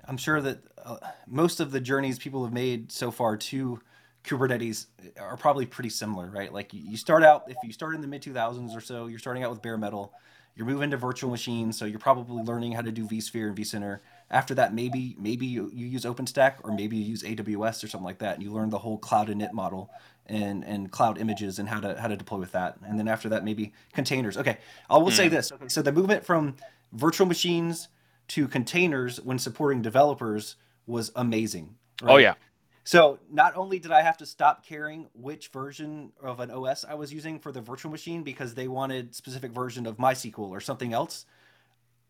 [0.07, 3.81] I'm sure that uh, most of the journeys people have made so far to
[4.25, 4.87] Kubernetes
[5.19, 6.51] are probably pretty similar, right?
[6.51, 9.43] Like you start out, if you start in the mid 2000s or so, you're starting
[9.43, 10.13] out with bare metal.
[10.55, 13.99] You're moving to virtual machines, so you're probably learning how to do vSphere and vCenter.
[14.31, 18.05] After that, maybe maybe you, you use OpenStack or maybe you use AWS or something
[18.05, 19.89] like that, and you learn the whole cloud init model
[20.27, 22.77] and and cloud images and how to how to deploy with that.
[22.85, 24.37] And then after that, maybe containers.
[24.37, 24.57] Okay,
[24.89, 25.17] I will mm.
[25.17, 25.51] say this.
[25.51, 26.55] Okay, so the movement from
[26.93, 27.89] virtual machines
[28.29, 31.75] to containers when supporting developers was amazing.
[32.01, 32.13] Right?
[32.13, 32.35] Oh yeah.
[32.83, 36.93] So not only did I have to stop caring which version of an OS I
[36.93, 40.93] was using for the virtual machine because they wanted specific version of MySQL or something
[40.93, 41.25] else,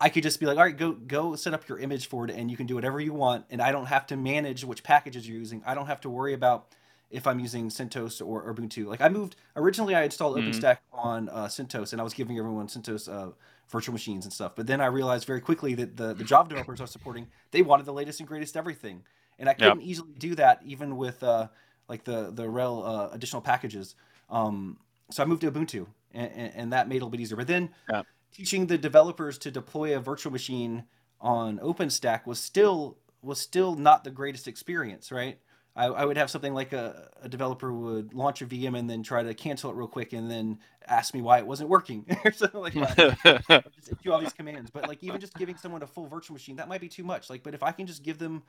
[0.02, 2.32] I could just be like, all right, go go set up your image for it,
[2.32, 5.28] and you can do whatever you want, and I don't have to manage which packages
[5.28, 5.64] you're using.
[5.66, 6.68] I don't have to worry about
[7.10, 8.88] if I'm using CentOS or, Ubuntu.
[8.88, 10.50] Like I moved originally, I installed mm-hmm.
[10.50, 13.32] OpenStack on uh, CentOS, and I was giving everyone CentOS uh,
[13.70, 14.54] virtual machines and stuff.
[14.56, 17.62] But then I realized very quickly that the, the Java developers I was supporting, they
[17.62, 19.04] wanted the latest and greatest everything,
[19.40, 19.88] and I couldn't yep.
[19.88, 21.48] easily do that even with uh,
[21.88, 23.96] like the the RHEL uh, additional packages.
[24.30, 24.78] Um,
[25.12, 27.38] so I moved to Ubuntu, and, and, that made it a little bit easier.
[27.38, 28.08] But then yep.
[28.34, 30.86] teaching the developers to deploy a virtual machine
[31.22, 35.40] on OpenStack was still was still not the greatest experience, right?
[35.76, 39.04] I, I would have something like a, a developer would launch a VM and then
[39.04, 42.32] try to cancel it real quick and then ask me why it wasn't working or
[42.32, 43.66] something like that.
[43.76, 44.70] just do all these commands.
[44.72, 47.30] But like even just giving someone a full virtual machine, that might be too much.
[47.30, 48.44] Like, but if I can just give them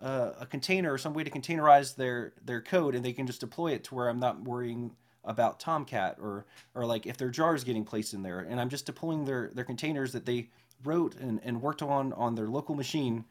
[0.00, 3.40] uh, a container or some way to containerize their their code and they can just
[3.40, 4.92] deploy it to where I'm not worrying
[5.24, 8.68] about Tomcat or or like if their jar is getting placed in there and I'm
[8.68, 10.50] just deploying their their containers that they
[10.84, 13.24] wrote and, and worked on on their local machine,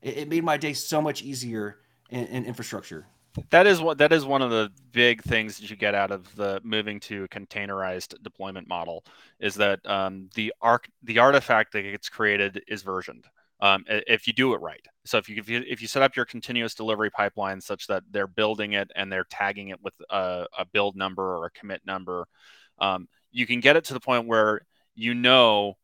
[0.00, 1.76] it, it made my day so much easier
[2.10, 3.06] in, in infrastructure
[3.50, 6.34] that is what that is one of the big things that you get out of
[6.36, 9.04] the moving to a containerized deployment model
[9.40, 13.26] is that um, the arc the artifact that gets created is versioned
[13.60, 14.84] um, if you do it right.
[15.04, 18.02] So if you, if you if you set up your continuous delivery pipeline such that
[18.10, 21.80] they're building it and they're tagging it with a, a build number or a commit
[21.86, 22.26] number,
[22.78, 24.60] um, you can get it to the point where
[24.94, 25.78] you know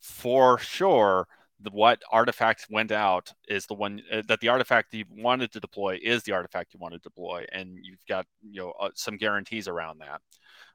[0.00, 1.28] for sure
[1.64, 5.60] the, what artifact went out is the one uh, that the artifact you wanted to
[5.60, 9.16] deploy is the artifact you want to deploy, and you've got you know uh, some
[9.16, 10.20] guarantees around that.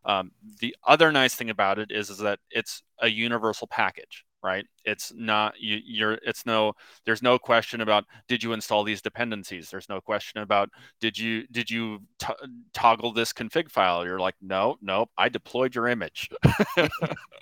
[0.05, 4.65] Um, the other nice thing about it is is that it's a universal package right?
[4.85, 6.73] It's not you, you're it's no
[7.05, 9.69] there's no question about did you install these dependencies?
[9.69, 12.33] There's no question about did you did you t-
[12.73, 14.05] toggle this config file?
[14.05, 16.29] You're like no nope i deployed your image.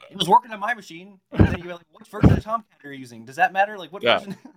[0.10, 2.94] It was working on my machine and then you're like which version of tomcat are
[2.94, 3.26] you using?
[3.26, 3.78] Does that matter?
[3.78, 4.20] Like what yeah.
[4.20, 4.38] version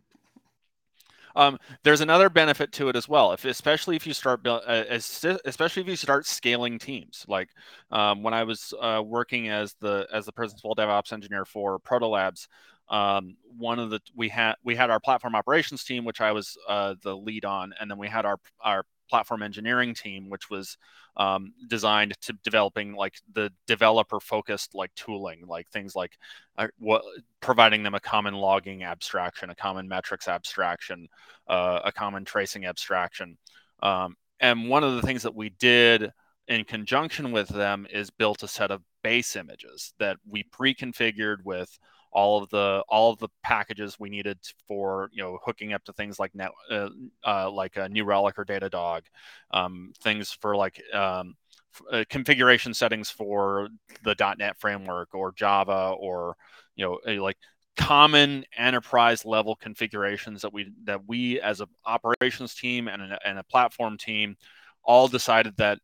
[1.36, 3.32] um, there's another benefit to it as well.
[3.32, 7.24] If especially if you start uh, especially if you start scaling teams.
[7.28, 7.50] Like
[7.90, 12.46] um, when I was uh, working as the as the principal DevOps engineer for Protolabs,
[12.88, 16.56] um, one of the we had we had our platform operations team, which I was
[16.68, 20.78] uh, the lead on, and then we had our our platform engineering team, which was
[21.16, 26.16] um, designed to developing like the developer focused like tooling, like things like
[26.56, 27.02] uh, what
[27.40, 31.08] providing them a common logging abstraction, a common metrics abstraction,
[31.48, 33.36] uh, a common tracing abstraction.
[33.82, 36.12] Um, and one of the things that we did
[36.48, 41.78] in conjunction with them is built a set of base images that we pre-configured with
[42.12, 45.92] all of the all of the packages we needed for you know hooking up to
[45.92, 46.88] things like net uh,
[47.26, 49.02] uh, like a New Relic or Datadog,
[49.52, 51.36] um, things for like um,
[51.92, 53.68] uh, configuration settings for
[54.02, 56.36] the .NET framework or Java or
[56.76, 57.36] you know like
[57.76, 63.38] common enterprise level configurations that we that we as an operations team and a, and
[63.38, 64.36] a platform team
[64.82, 65.78] all decided that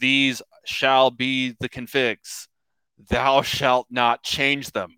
[0.00, 2.48] these shall be the configs
[3.08, 4.96] thou shalt not change them.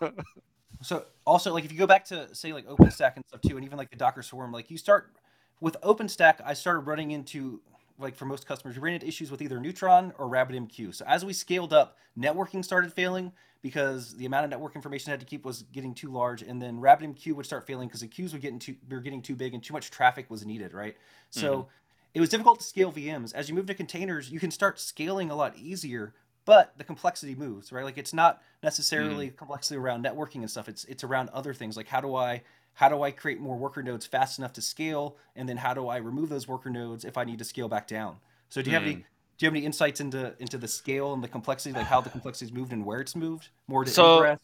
[0.82, 3.64] so also like if you go back to say like OpenStack and stuff too, and
[3.64, 5.12] even like the Docker Swarm, like you start
[5.60, 7.60] with OpenStack, I started running into
[7.98, 10.94] like for most customers, we ran into issues with either Neutron or RabbitMQ.
[10.94, 15.12] So as we scaled up, networking started failing because the amount of network information I
[15.12, 18.08] had to keep was getting too large, and then RabbitMQ would start failing because the
[18.08, 20.74] queues would get into we were getting too big and too much traffic was needed,
[20.74, 20.96] right?
[21.30, 21.68] So mm-hmm.
[22.14, 23.32] it was difficult to scale VMs.
[23.34, 26.12] As you move to containers, you can start scaling a lot easier
[26.44, 29.36] but the complexity moves right like it's not necessarily mm.
[29.36, 32.42] complexity around networking and stuff it's it's around other things like how do i
[32.74, 35.88] how do i create more worker nodes fast enough to scale and then how do
[35.88, 38.16] i remove those worker nodes if i need to scale back down
[38.48, 38.80] so do you mm.
[38.80, 39.04] have any mm.
[39.38, 42.10] do you have any insights into into the scale and the complexity like how the
[42.10, 44.36] complexity's moved and where it's moved more to so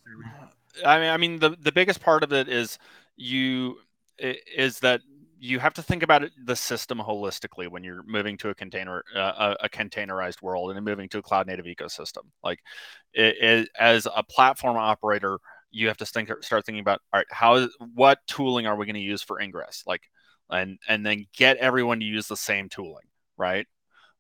[0.84, 2.78] i mean i mean the the biggest part of it is
[3.16, 3.78] you
[4.18, 5.00] is that
[5.40, 9.04] you have to think about it, the system holistically when you're moving to a container
[9.15, 12.25] uh, a, containerized world and moving to a cloud native ecosystem.
[12.42, 12.60] Like
[13.12, 15.38] it, it, as a platform operator
[15.71, 18.94] you have to think start thinking about all right how what tooling are we going
[18.94, 19.83] to use for ingress?
[19.87, 20.02] Like
[20.50, 23.06] and and then get everyone to use the same tooling
[23.37, 23.67] right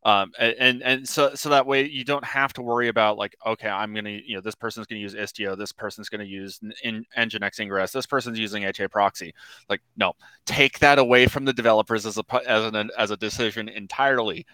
[0.08, 3.68] um, and and so so that way you don't have to worry about like okay
[3.68, 7.60] i'm gonna you know this person's gonna use istio this person's gonna use in nginx
[7.60, 9.32] ingress this person's using HAProxy.
[9.68, 10.14] Like no
[10.46, 14.46] take that away from the developers as a as an as a decision entirely.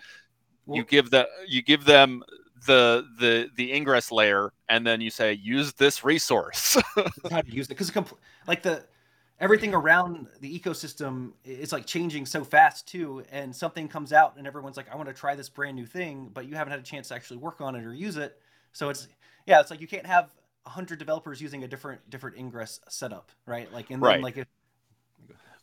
[0.66, 2.24] Well, you give the you give them
[2.66, 6.76] the the the ingress layer and then you say use this resource.
[7.30, 8.84] How to use it because compl- like the
[9.41, 14.47] everything around the ecosystem is like changing so fast too and something comes out and
[14.47, 16.85] everyone's like i want to try this brand new thing but you haven't had a
[16.85, 18.39] chance to actually work on it or use it
[18.72, 19.09] so it's
[19.47, 20.30] yeah it's like you can't have
[20.62, 24.22] 100 developers using a different different ingress setup right like and then right.
[24.22, 24.47] like if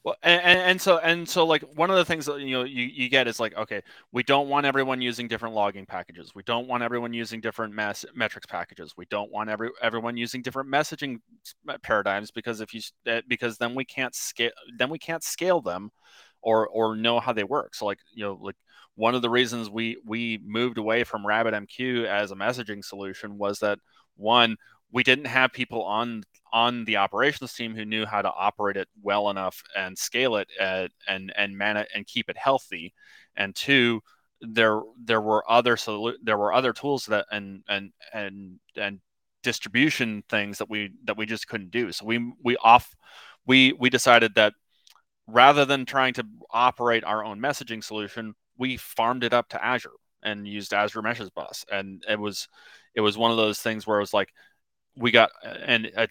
[0.04, 2.86] well, and, and so and so like one of the things that you know you,
[2.86, 6.34] you get is like okay, we don't want everyone using different logging packages.
[6.34, 8.94] We don't want everyone using different mass metrics packages.
[8.98, 11.20] We don't want every everyone using different messaging
[11.84, 15.92] paradigms because if you eh, because then we can't scale then we can't scale them
[16.42, 17.76] or or know how they work.
[17.76, 18.56] So like you know like
[18.96, 23.60] one of the reasons we we moved away from RabbitMQ as a messaging solution was
[23.60, 23.78] that
[24.18, 24.58] one
[24.92, 26.24] we didn't have people on
[26.54, 30.50] on the operations team who knew how to operate it well enough and scale it
[30.60, 32.94] at, and and man it and keep it healthy.
[33.36, 34.02] And two
[34.42, 39.00] there there were other so there were other tools that and and and and
[39.44, 41.92] distribution things that we that we just couldn't do.
[41.92, 42.94] So we we off
[43.46, 44.54] we we decided that
[45.28, 49.92] rather than trying to operate our own messaging solution we farmed it up to azure
[50.24, 52.48] and used azure meshes bus and it was
[52.96, 54.30] it was one of those things where it was like
[54.96, 56.08] we got and a,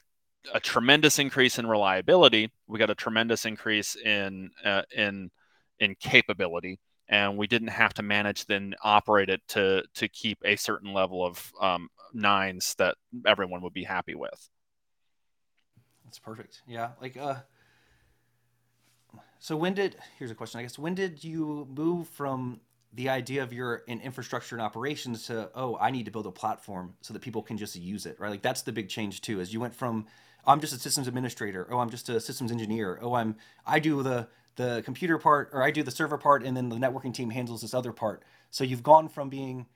[0.55, 2.51] a tremendous increase in reliability.
[2.67, 5.31] We got a tremendous increase in uh, in
[5.79, 10.57] in capability, and we didn't have to manage then operate it to to keep a
[10.57, 14.49] certain level of um, nines that everyone would be happy with.
[16.05, 16.63] That's perfect.
[16.67, 17.37] Yeah, like uh.
[19.39, 22.61] So when did here's a question I guess when did you move from
[22.93, 26.31] the idea of your in infrastructure and operations to oh i need to build a
[26.31, 28.31] platform so that people can just use it right?
[28.31, 30.07] Like that's the big change too as you went from
[30.47, 33.79] oh, i'm just a systems administrator oh i'm just a systems engineer oh i'm i
[33.79, 37.15] do the the computer part or i do the server part and then the networking
[37.15, 38.23] team handles this other part.
[38.51, 39.67] So you've gone from being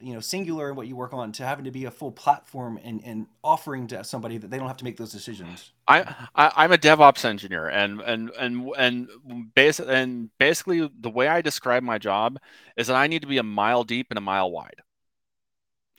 [0.00, 2.78] you know singular in what you work on to having to be a full platform
[2.82, 5.72] and, and offering to somebody that they don't have to make those decisions.
[5.88, 9.08] I, I am a devops engineer and and and and
[9.54, 12.38] base and basically the way i describe my job
[12.76, 14.82] is that i need to be a mile deep and a mile wide.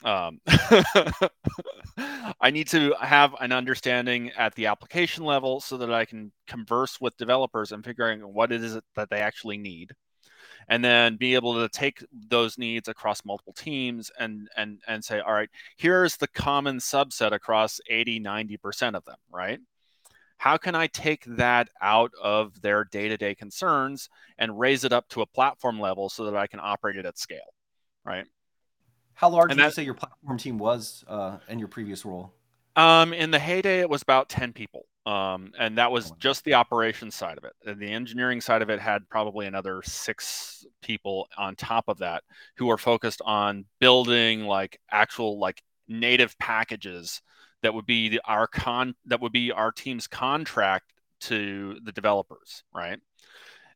[0.04, 0.40] Um,
[2.40, 7.00] I need to have an understanding at the application level so that I can converse
[7.00, 9.92] with developers and figuring what it is that they actually need
[10.68, 15.20] and then be able to take those needs across multiple teams and and and say
[15.20, 19.60] all right here's the common subset across 80 90% of them right?
[20.36, 24.08] How can i take that out of their day-to-day concerns
[24.38, 27.18] and raise it up to a platform level so that i can operate it at
[27.18, 27.54] scale
[28.04, 28.26] right?
[29.14, 32.04] How large and did that, you say your platform team was uh, in your previous
[32.04, 32.32] role?
[32.76, 36.52] Um, in the heyday it was about 10 people um, and that was just the
[36.52, 37.54] operations side of it.
[37.64, 42.24] And the engineering side of it had probably another six people on top of that
[42.58, 47.22] who were focused on building like actual like native packages
[47.62, 52.62] that would be the, our con that would be our team's contract to the developers,
[52.74, 52.98] right?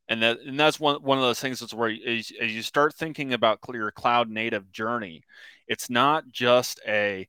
[0.08, 2.94] And that and that's one one of those things that's where as, as you start
[2.94, 5.22] thinking about your cloud native journey,
[5.66, 7.26] it's not just a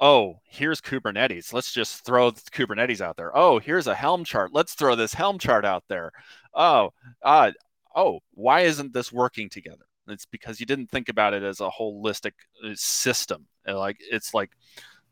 [0.00, 1.52] oh, here's Kubernetes.
[1.52, 3.36] Let's just throw Kubernetes out there.
[3.36, 4.50] Oh, here's a Helm chart.
[4.52, 6.12] Let's throw this Helm chart out there.
[6.54, 6.90] Oh,
[7.22, 7.52] uh,
[7.94, 9.84] oh, why isn't this working together?
[10.08, 12.32] It's because you didn't think about it as a holistic
[12.64, 13.46] uh, system.
[13.66, 14.50] Like it's like,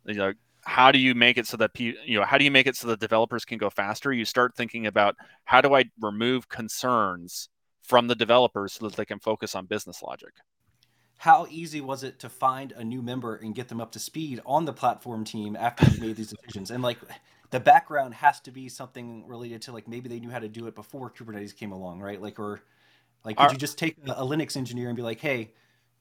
[0.06, 0.32] you know,
[0.64, 2.88] how do you make it so that you know how do you make it so
[2.88, 4.12] that developers can go faster?
[4.12, 5.14] You start thinking about
[5.44, 7.48] how do I remove concerns
[7.82, 10.32] from the developers so that they can focus on business logic
[11.18, 14.40] how easy was it to find a new member and get them up to speed
[14.46, 16.70] on the platform team after you made these decisions?
[16.70, 16.98] And like
[17.50, 20.66] the background has to be something related to like maybe they knew how to do
[20.68, 22.22] it before Kubernetes came along, right?
[22.22, 22.62] Like or
[23.24, 25.52] like did Our, you just take a, a Linux engineer and be like, hey,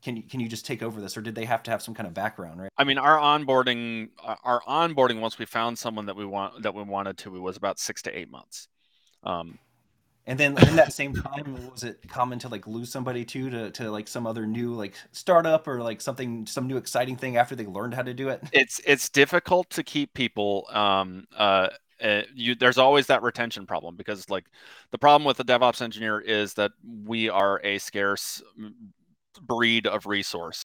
[0.04, 1.96] can you can you just take over this or did they have to have some
[1.96, 4.10] kind of background right i mean our onboarding
[4.44, 7.80] our onboarding once we found someone that we want that we wanted to was about
[7.80, 8.68] six to eight months
[9.24, 9.58] um,
[10.28, 13.72] and then in that same time, was it common to like lose somebody too to,
[13.72, 17.56] to like some other new like startup or like something some new exciting thing after
[17.56, 18.44] they learned how to do it?
[18.52, 20.68] It's it's difficult to keep people.
[20.70, 21.70] Um, uh,
[22.04, 24.46] uh, you there's always that retention problem because like
[24.92, 26.72] the problem with the DevOps engineer is that
[27.06, 28.44] we are a scarce
[29.42, 30.62] breed of resource.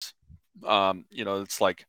[0.66, 1.86] Um, you know, it's like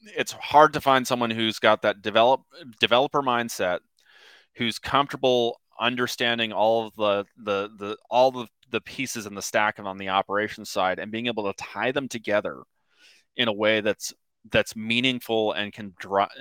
[0.00, 2.42] it's hard to find someone who's got that develop
[2.80, 3.78] developer mindset,
[4.56, 9.78] who's comfortable understanding all of the the the all the the pieces in the stack
[9.78, 12.62] and on the operations side and being able to tie them together
[13.36, 14.12] in a way that's
[14.50, 15.94] that's meaningful and can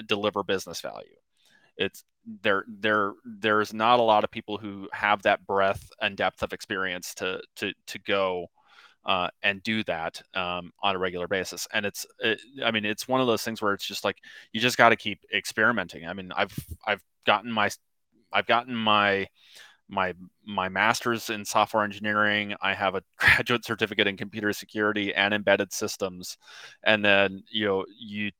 [0.07, 1.15] deliver business value
[1.77, 2.03] it's
[2.41, 6.53] there there there's not a lot of people who have that breadth and depth of
[6.53, 8.47] experience to to to go
[9.05, 11.67] uh, and do that um, on a regular basis.
[11.71, 14.17] And it's, it, I mean, it's one of those things where it's just like
[14.51, 16.05] you just got to keep experimenting.
[16.05, 17.69] I mean, I've I've gotten my
[18.35, 19.27] I've gotten my
[19.87, 20.13] my
[20.45, 22.55] my master's in software engineering.
[22.61, 26.37] I have a graduate certificate in computer security and embedded systems.
[26.83, 28.31] And then you know you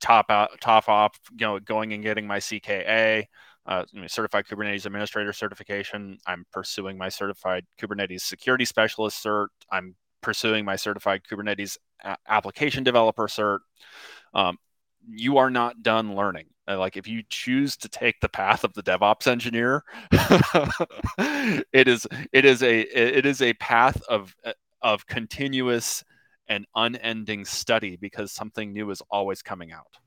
[0.00, 3.24] top out top off you know going and getting my cka
[3.66, 6.18] uh, certified kubernetes administrator certification.
[6.26, 9.48] I'm pursuing my certified kubernetes security specialist cert.
[9.70, 13.60] I'm pursuing my certified kubernetes a- application developer cert.
[14.34, 14.58] Um,
[15.08, 18.72] you are not done learning uh, like if you choose to take the path of
[18.74, 19.84] the DevOps engineer,
[21.72, 24.34] it is it is a it is a path of
[24.82, 26.04] of continuous
[26.48, 29.98] and unending study because something new is always coming out.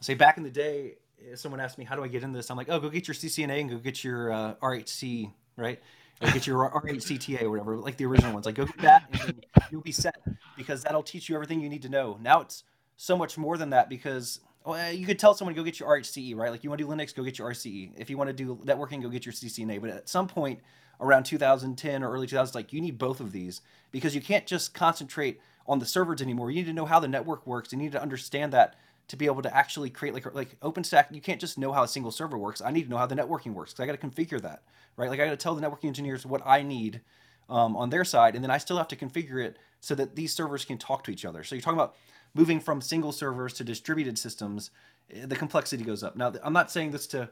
[0.00, 0.96] Say back in the day,
[1.34, 3.14] someone asked me, "How do I get into this?" I'm like, "Oh, go get your
[3.14, 5.80] CCNA and go get your uh, RHC, right?
[6.20, 8.46] Or get your RHCTA or whatever, like the original ones.
[8.46, 10.16] Like go get that, and you'll be set
[10.56, 12.64] because that'll teach you everything you need to know." Now it's
[12.96, 15.88] so much more than that because well, you could tell someone to go get your
[15.88, 16.50] RHCE, right?
[16.50, 17.92] Like you want to do Linux, go get your RCE.
[17.96, 19.80] If you want to do networking, go get your CCNA.
[19.80, 20.60] But at some point
[21.00, 23.60] around 2010 or early 2000s, like you need both of these
[23.92, 26.50] because you can't just concentrate on the servers anymore.
[26.50, 27.70] You need to know how the network works.
[27.72, 28.74] You need to understand that
[29.08, 31.14] to be able to actually create like like OpenStack.
[31.14, 32.60] You can't just know how a single server works.
[32.60, 34.62] I need to know how the networking works because I got to configure that,
[34.96, 35.08] right?
[35.08, 37.02] Like I got to tell the networking engineers what I need
[37.48, 40.32] um, on their side, and then I still have to configure it so that these
[40.32, 41.44] servers can talk to each other.
[41.44, 41.94] So you're talking about
[42.36, 44.70] moving from single servers to distributed systems,
[45.12, 46.16] eh, the complexity goes up.
[46.16, 47.30] Now, I'm not saying this to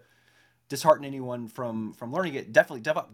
[0.68, 2.52] dishearten anyone from from learning it.
[2.52, 3.08] Definitely, DevOps,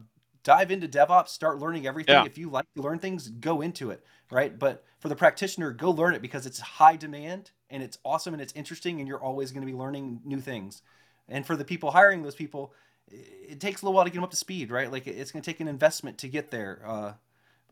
[0.44, 2.14] dive into DevOps, start learning everything.
[2.14, 2.24] Yeah.
[2.24, 4.56] If you like to learn things, go into it, right?
[4.56, 8.42] But for the practitioner, go learn it because it's high demand and it's awesome and
[8.42, 10.82] it's interesting, and you're always going to be learning new things.
[11.28, 12.72] And for the people hiring those people,
[13.08, 14.90] it takes a little while to get them up to speed, right?
[14.90, 16.82] Like it's going to take an investment to get there.
[16.84, 17.12] Uh,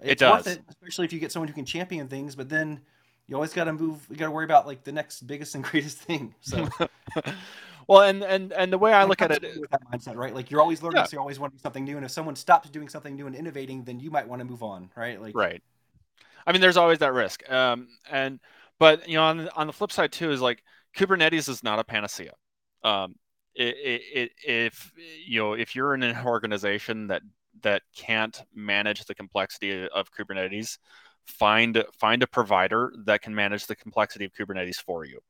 [0.01, 0.47] it's it does.
[0.47, 2.37] worth it, especially if you get someone who can champion things.
[2.37, 2.81] But then
[3.29, 4.07] you always got to move.
[4.11, 6.35] You got to worry about like the next biggest and greatest thing.
[6.41, 6.69] So,
[7.87, 10.35] well, and and and the way I look at it with that mindset, right?
[10.35, 11.05] Like you're always learning, yeah.
[11.05, 11.97] so you always want to do something new.
[11.97, 14.63] And if someone stops doing something new and innovating, then you might want to move
[14.63, 15.21] on, right?
[15.21, 15.63] Like, right.
[16.47, 17.49] I mean, there's always that risk.
[17.51, 18.41] Um, and
[18.79, 20.65] but you know, on on the flip side too, is like
[20.97, 22.33] Kubernetes is not a panacea.
[22.83, 23.17] Um,
[23.55, 24.93] it, it, it, if
[25.27, 27.23] you know, if you're in an organization that
[27.63, 30.79] that can't manage the complexity of Kubernetes,
[31.29, 35.21] find find a provider that can manage the complexity of Kubernetes for you,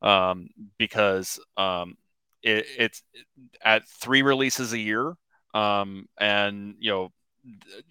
[0.00, 0.48] um,
[0.78, 1.96] because um,
[2.42, 3.02] it, it's
[3.64, 5.14] at three releases a year,
[5.54, 7.12] um, and you know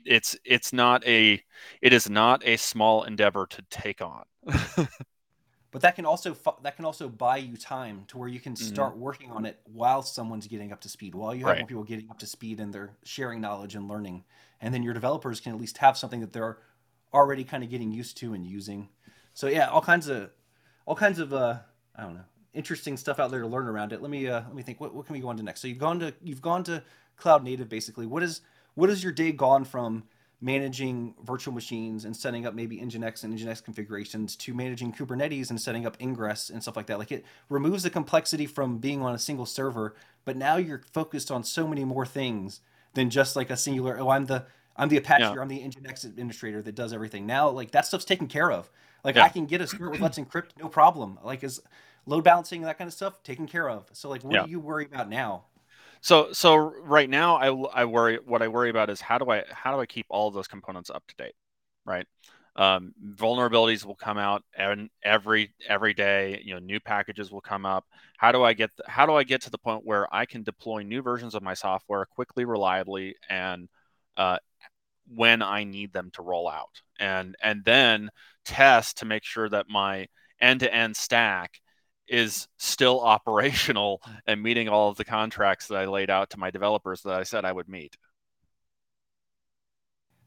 [0.06, 1.42] it's it's not a
[1.82, 4.24] it is not a small endeavor to take on.
[5.72, 8.66] but that can also that can also buy you time to where you can mm-hmm.
[8.66, 9.02] start mm-hmm.
[9.02, 11.60] working on it while someone's getting up to speed while you have right.
[11.60, 14.24] more people getting up to speed and they're sharing knowledge and learning
[14.60, 16.58] and then your developers can at least have something that they're
[17.14, 18.90] already kind of getting used to and using.
[19.34, 20.32] So yeah, all kinds of
[20.86, 21.60] all kinds of uh,
[21.96, 24.02] I don't know interesting stuff out there to learn around it.
[24.02, 24.80] Let me uh, let me think.
[24.80, 25.62] What, what can we go on to next?
[25.62, 26.84] So you've gone to you've gone to
[27.18, 28.06] cloud native basically.
[28.06, 28.42] What is
[28.76, 30.04] what is your day gone from
[30.44, 35.62] managing virtual machines and setting up maybe Nginx and Nginx configurations to managing Kubernetes and
[35.62, 36.98] setting up ingress and stuff like that.
[36.98, 39.96] Like it removes the complexity from being on a single server,
[40.26, 42.62] but now you're focused on so many more things
[42.96, 44.00] than just like a singular.
[44.00, 44.46] Oh, I'm the
[44.76, 45.34] I'm the Apache yeah.
[45.34, 47.26] or I'm the Nginx administrator that does everything.
[47.26, 48.70] Now, like that stuff's taken care of.
[49.04, 49.24] Like yeah.
[49.24, 51.20] I can get a script with Let's Encrypt, no problem.
[51.24, 51.62] Like is
[52.06, 53.86] load balancing that kind of stuff taken care of.
[53.94, 54.44] So like, what yeah.
[54.44, 55.46] do you worry about now?
[56.02, 58.20] So so right now, I I worry.
[58.26, 60.48] What I worry about is how do I how do I keep all of those
[60.48, 61.36] components up to date,
[61.86, 62.08] right?
[62.56, 66.42] Um, vulnerabilities will come out and every every day.
[66.44, 67.86] You know, new packages will come up.
[68.18, 70.82] How do I get how do I get to the point where I can deploy
[70.82, 73.70] new versions of my software quickly, reliably, and
[74.18, 74.38] uh,
[75.08, 78.10] when I need them to roll out, and and then
[78.46, 80.08] test to make sure that my
[80.40, 81.60] end-to-end stack
[82.08, 86.52] is still operational and meeting all of the contracts that I laid out to my
[86.52, 87.96] developers that I said I would meet.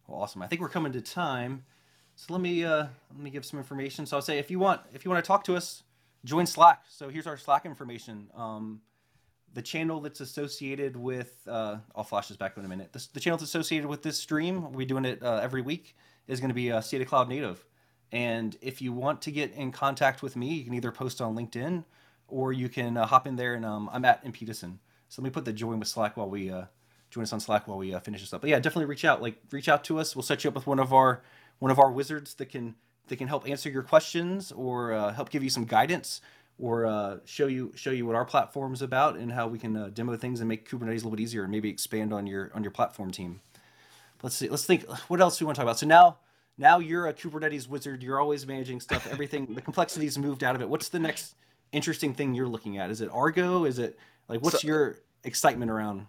[0.06, 0.42] Well, awesome.
[0.42, 1.64] I think we're coming to time.
[2.16, 4.06] So let me uh, let me give some information.
[4.06, 5.82] So I'll say if you want if you want to talk to us,
[6.24, 6.82] join Slack.
[6.88, 8.28] So here's our Slack information.
[8.36, 8.80] Um,
[9.54, 12.92] the channel that's associated with uh, I'll flash this back in a minute.
[12.92, 15.96] The, the channel that's associated with this stream, we're doing it uh, every week,
[16.26, 17.64] is going to be uh, State Cloud Native.
[18.12, 21.36] And if you want to get in contact with me, you can either post on
[21.36, 21.84] LinkedIn
[22.28, 24.78] or you can uh, hop in there and um, I'm at Impetuson.
[25.08, 26.64] So let me put the join with Slack while we uh,
[27.10, 28.40] join us on Slack while we uh, finish this up.
[28.40, 29.22] But yeah, definitely reach out.
[29.22, 30.16] Like reach out to us.
[30.16, 31.22] We'll set you up with one of our
[31.60, 32.74] one of our wizards that can
[33.08, 36.20] that can help answer your questions or uh, help give you some guidance
[36.58, 39.76] or uh, show you show you what our platform is about and how we can
[39.76, 42.50] uh, demo things and make Kubernetes a little bit easier and maybe expand on your
[42.54, 43.40] on your platform team.
[44.22, 44.48] Let's see.
[44.48, 44.88] Let's think.
[45.08, 45.78] What else do we want to talk about?
[45.78, 46.18] So now
[46.56, 48.02] now you're a Kubernetes wizard.
[48.02, 49.06] You're always managing stuff.
[49.10, 50.68] Everything the complexity's moved out of it.
[50.68, 51.34] What's the next
[51.72, 52.90] interesting thing you're looking at?
[52.90, 53.64] Is it Argo?
[53.64, 53.98] Is it
[54.28, 56.06] like what's so, your excitement around?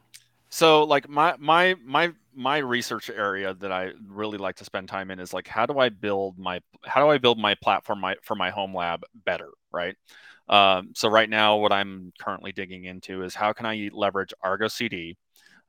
[0.50, 5.10] So like my my my my research area that I really like to spend time
[5.10, 8.16] in is like how do I build my how do I build my platform my,
[8.22, 9.96] for my home lab better, right?
[10.48, 14.68] Um, so right now, what I'm currently digging into is how can I leverage Argo
[14.68, 15.18] CD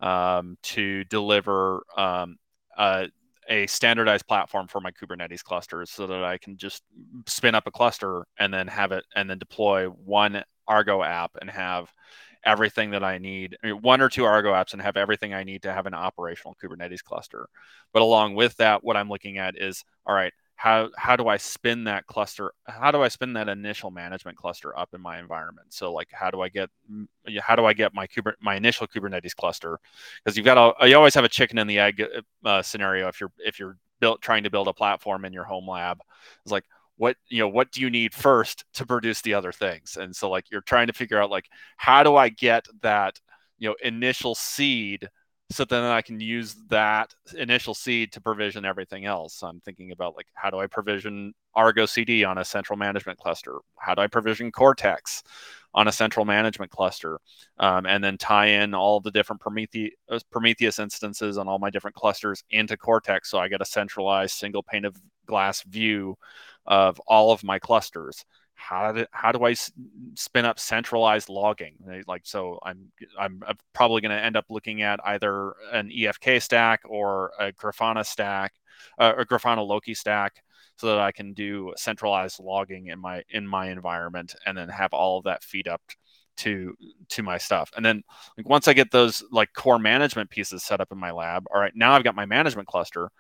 [0.01, 2.37] um, to deliver um,
[2.79, 3.09] a,
[3.67, 6.83] standardized platform for my Kubernetes clusters, so that I can just
[7.27, 11.49] spin up a cluster and then have it and then deploy one Argo app and
[11.49, 11.91] have
[12.45, 15.73] everything that I need, one or two Argo apps, and have everything I need to
[15.73, 17.49] have an operational Kubernetes cluster.
[17.93, 21.37] But along with that, what I'm looking at is all right, how how do I
[21.37, 22.53] spin that cluster?
[22.67, 25.69] How do I spin that initial management cluster up in my environment?
[25.73, 26.71] So like, how do I get
[27.41, 29.79] how do I get my Kuber, my initial Kubernetes cluster?
[30.25, 32.03] Because you've got a, you always have a chicken and the egg
[32.45, 35.69] uh, scenario if you're if you're built trying to build a platform in your home
[35.69, 36.01] lab.
[36.43, 36.65] It's like
[36.97, 40.31] what you know what do you need first to produce the other things and so
[40.31, 43.21] like you're trying to figure out like how do i get that
[43.59, 45.09] you know initial seed
[45.51, 49.35] so then i can use that initial seed to provision everything else.
[49.35, 53.19] So i'm thinking about like how do i provision argo cd on a central management
[53.19, 53.59] cluster?
[53.79, 55.23] How do i provision cortex
[55.75, 57.21] on a central management cluster?
[57.59, 59.93] Um, and then tie in all the different prometheus,
[60.31, 64.63] prometheus instances on all my different clusters into cortex so i get a centralized single
[64.63, 66.17] pane of glass view
[66.67, 68.25] of all of my clusters
[68.57, 69.55] how do, how do I
[70.15, 71.77] spin up centralized logging?
[72.07, 73.41] Like, so I'm, I'm
[73.73, 78.55] probably going to end up looking at either an EFK stack or a Grafana stack,
[78.99, 80.43] uh, a Grafana Loki stack
[80.77, 84.93] so that I can do centralized logging in my, in my environment and then have
[84.93, 85.83] all of that feed up
[86.39, 86.75] to,
[87.11, 87.71] to my stuff.
[87.77, 88.03] And then
[88.37, 91.61] like, once I get those like core management pieces set up in my lab, all
[91.61, 93.11] right, now I've got my management cluster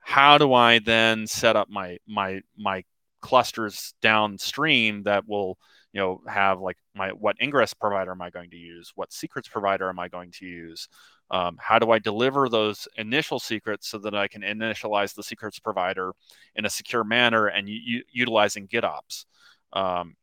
[0.00, 2.84] how do I then set up my my my
[3.20, 5.58] clusters downstream that will
[5.92, 8.92] you know have like my what ingress provider am I going to use?
[8.94, 10.88] What secrets provider am I going to use?
[11.30, 15.60] Um, how do I deliver those initial secrets so that I can initialize the secrets
[15.60, 16.12] provider
[16.56, 19.26] in a secure manner and utilizing GitOps?
[19.72, 20.16] Um,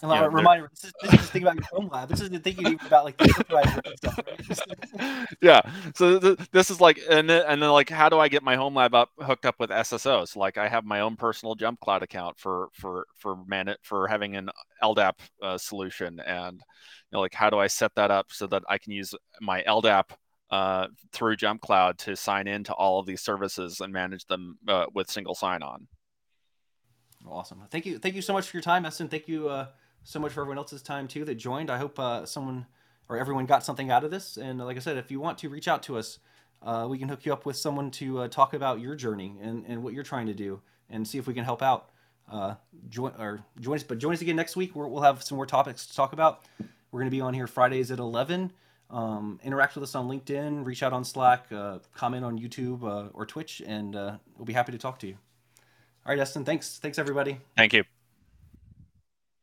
[0.00, 2.08] and yeah, reminder, this is, this is thinking about your home lab.
[2.08, 4.20] This isn't thinking about like the supervisor and stuff.
[4.96, 5.28] Right?
[5.42, 5.60] yeah.
[5.96, 8.54] So th- this is like, and then, and then like, how do I get my
[8.54, 10.36] home lab up hooked up with SSOs?
[10.36, 14.50] Like, I have my own personal JumpCloud account for for for man for having an
[14.84, 16.60] LDAP uh, solution, and you
[17.12, 20.10] know, like, how do I set that up so that I can use my LDAP
[20.50, 25.10] uh, through JumpCloud to sign into all of these services and manage them uh, with
[25.10, 25.88] single sign-on?
[27.26, 27.64] Awesome.
[27.70, 27.98] Thank you.
[27.98, 29.08] Thank you so much for your time, Esten.
[29.08, 29.66] Thank you uh,
[30.08, 31.70] so much for everyone else's time too that joined.
[31.70, 32.64] I hope uh, someone
[33.10, 34.38] or everyone got something out of this.
[34.38, 36.18] And like I said, if you want to reach out to us,
[36.62, 39.66] uh, we can hook you up with someone to uh, talk about your journey and,
[39.68, 41.90] and what you're trying to do and see if we can help out.
[42.30, 42.54] Uh,
[42.88, 44.74] join or join us, but join us again next week.
[44.74, 46.42] we will have some more topics to talk about.
[46.90, 48.50] We're going to be on here Fridays at 11.
[48.90, 53.10] Um, interact with us on LinkedIn, reach out on Slack, uh, comment on YouTube uh,
[53.12, 55.16] or Twitch, and we'll be happy to talk to you.
[56.06, 56.44] All right, Esten.
[56.44, 56.78] Thanks.
[56.78, 57.38] Thanks, everybody.
[57.56, 57.84] Thank you.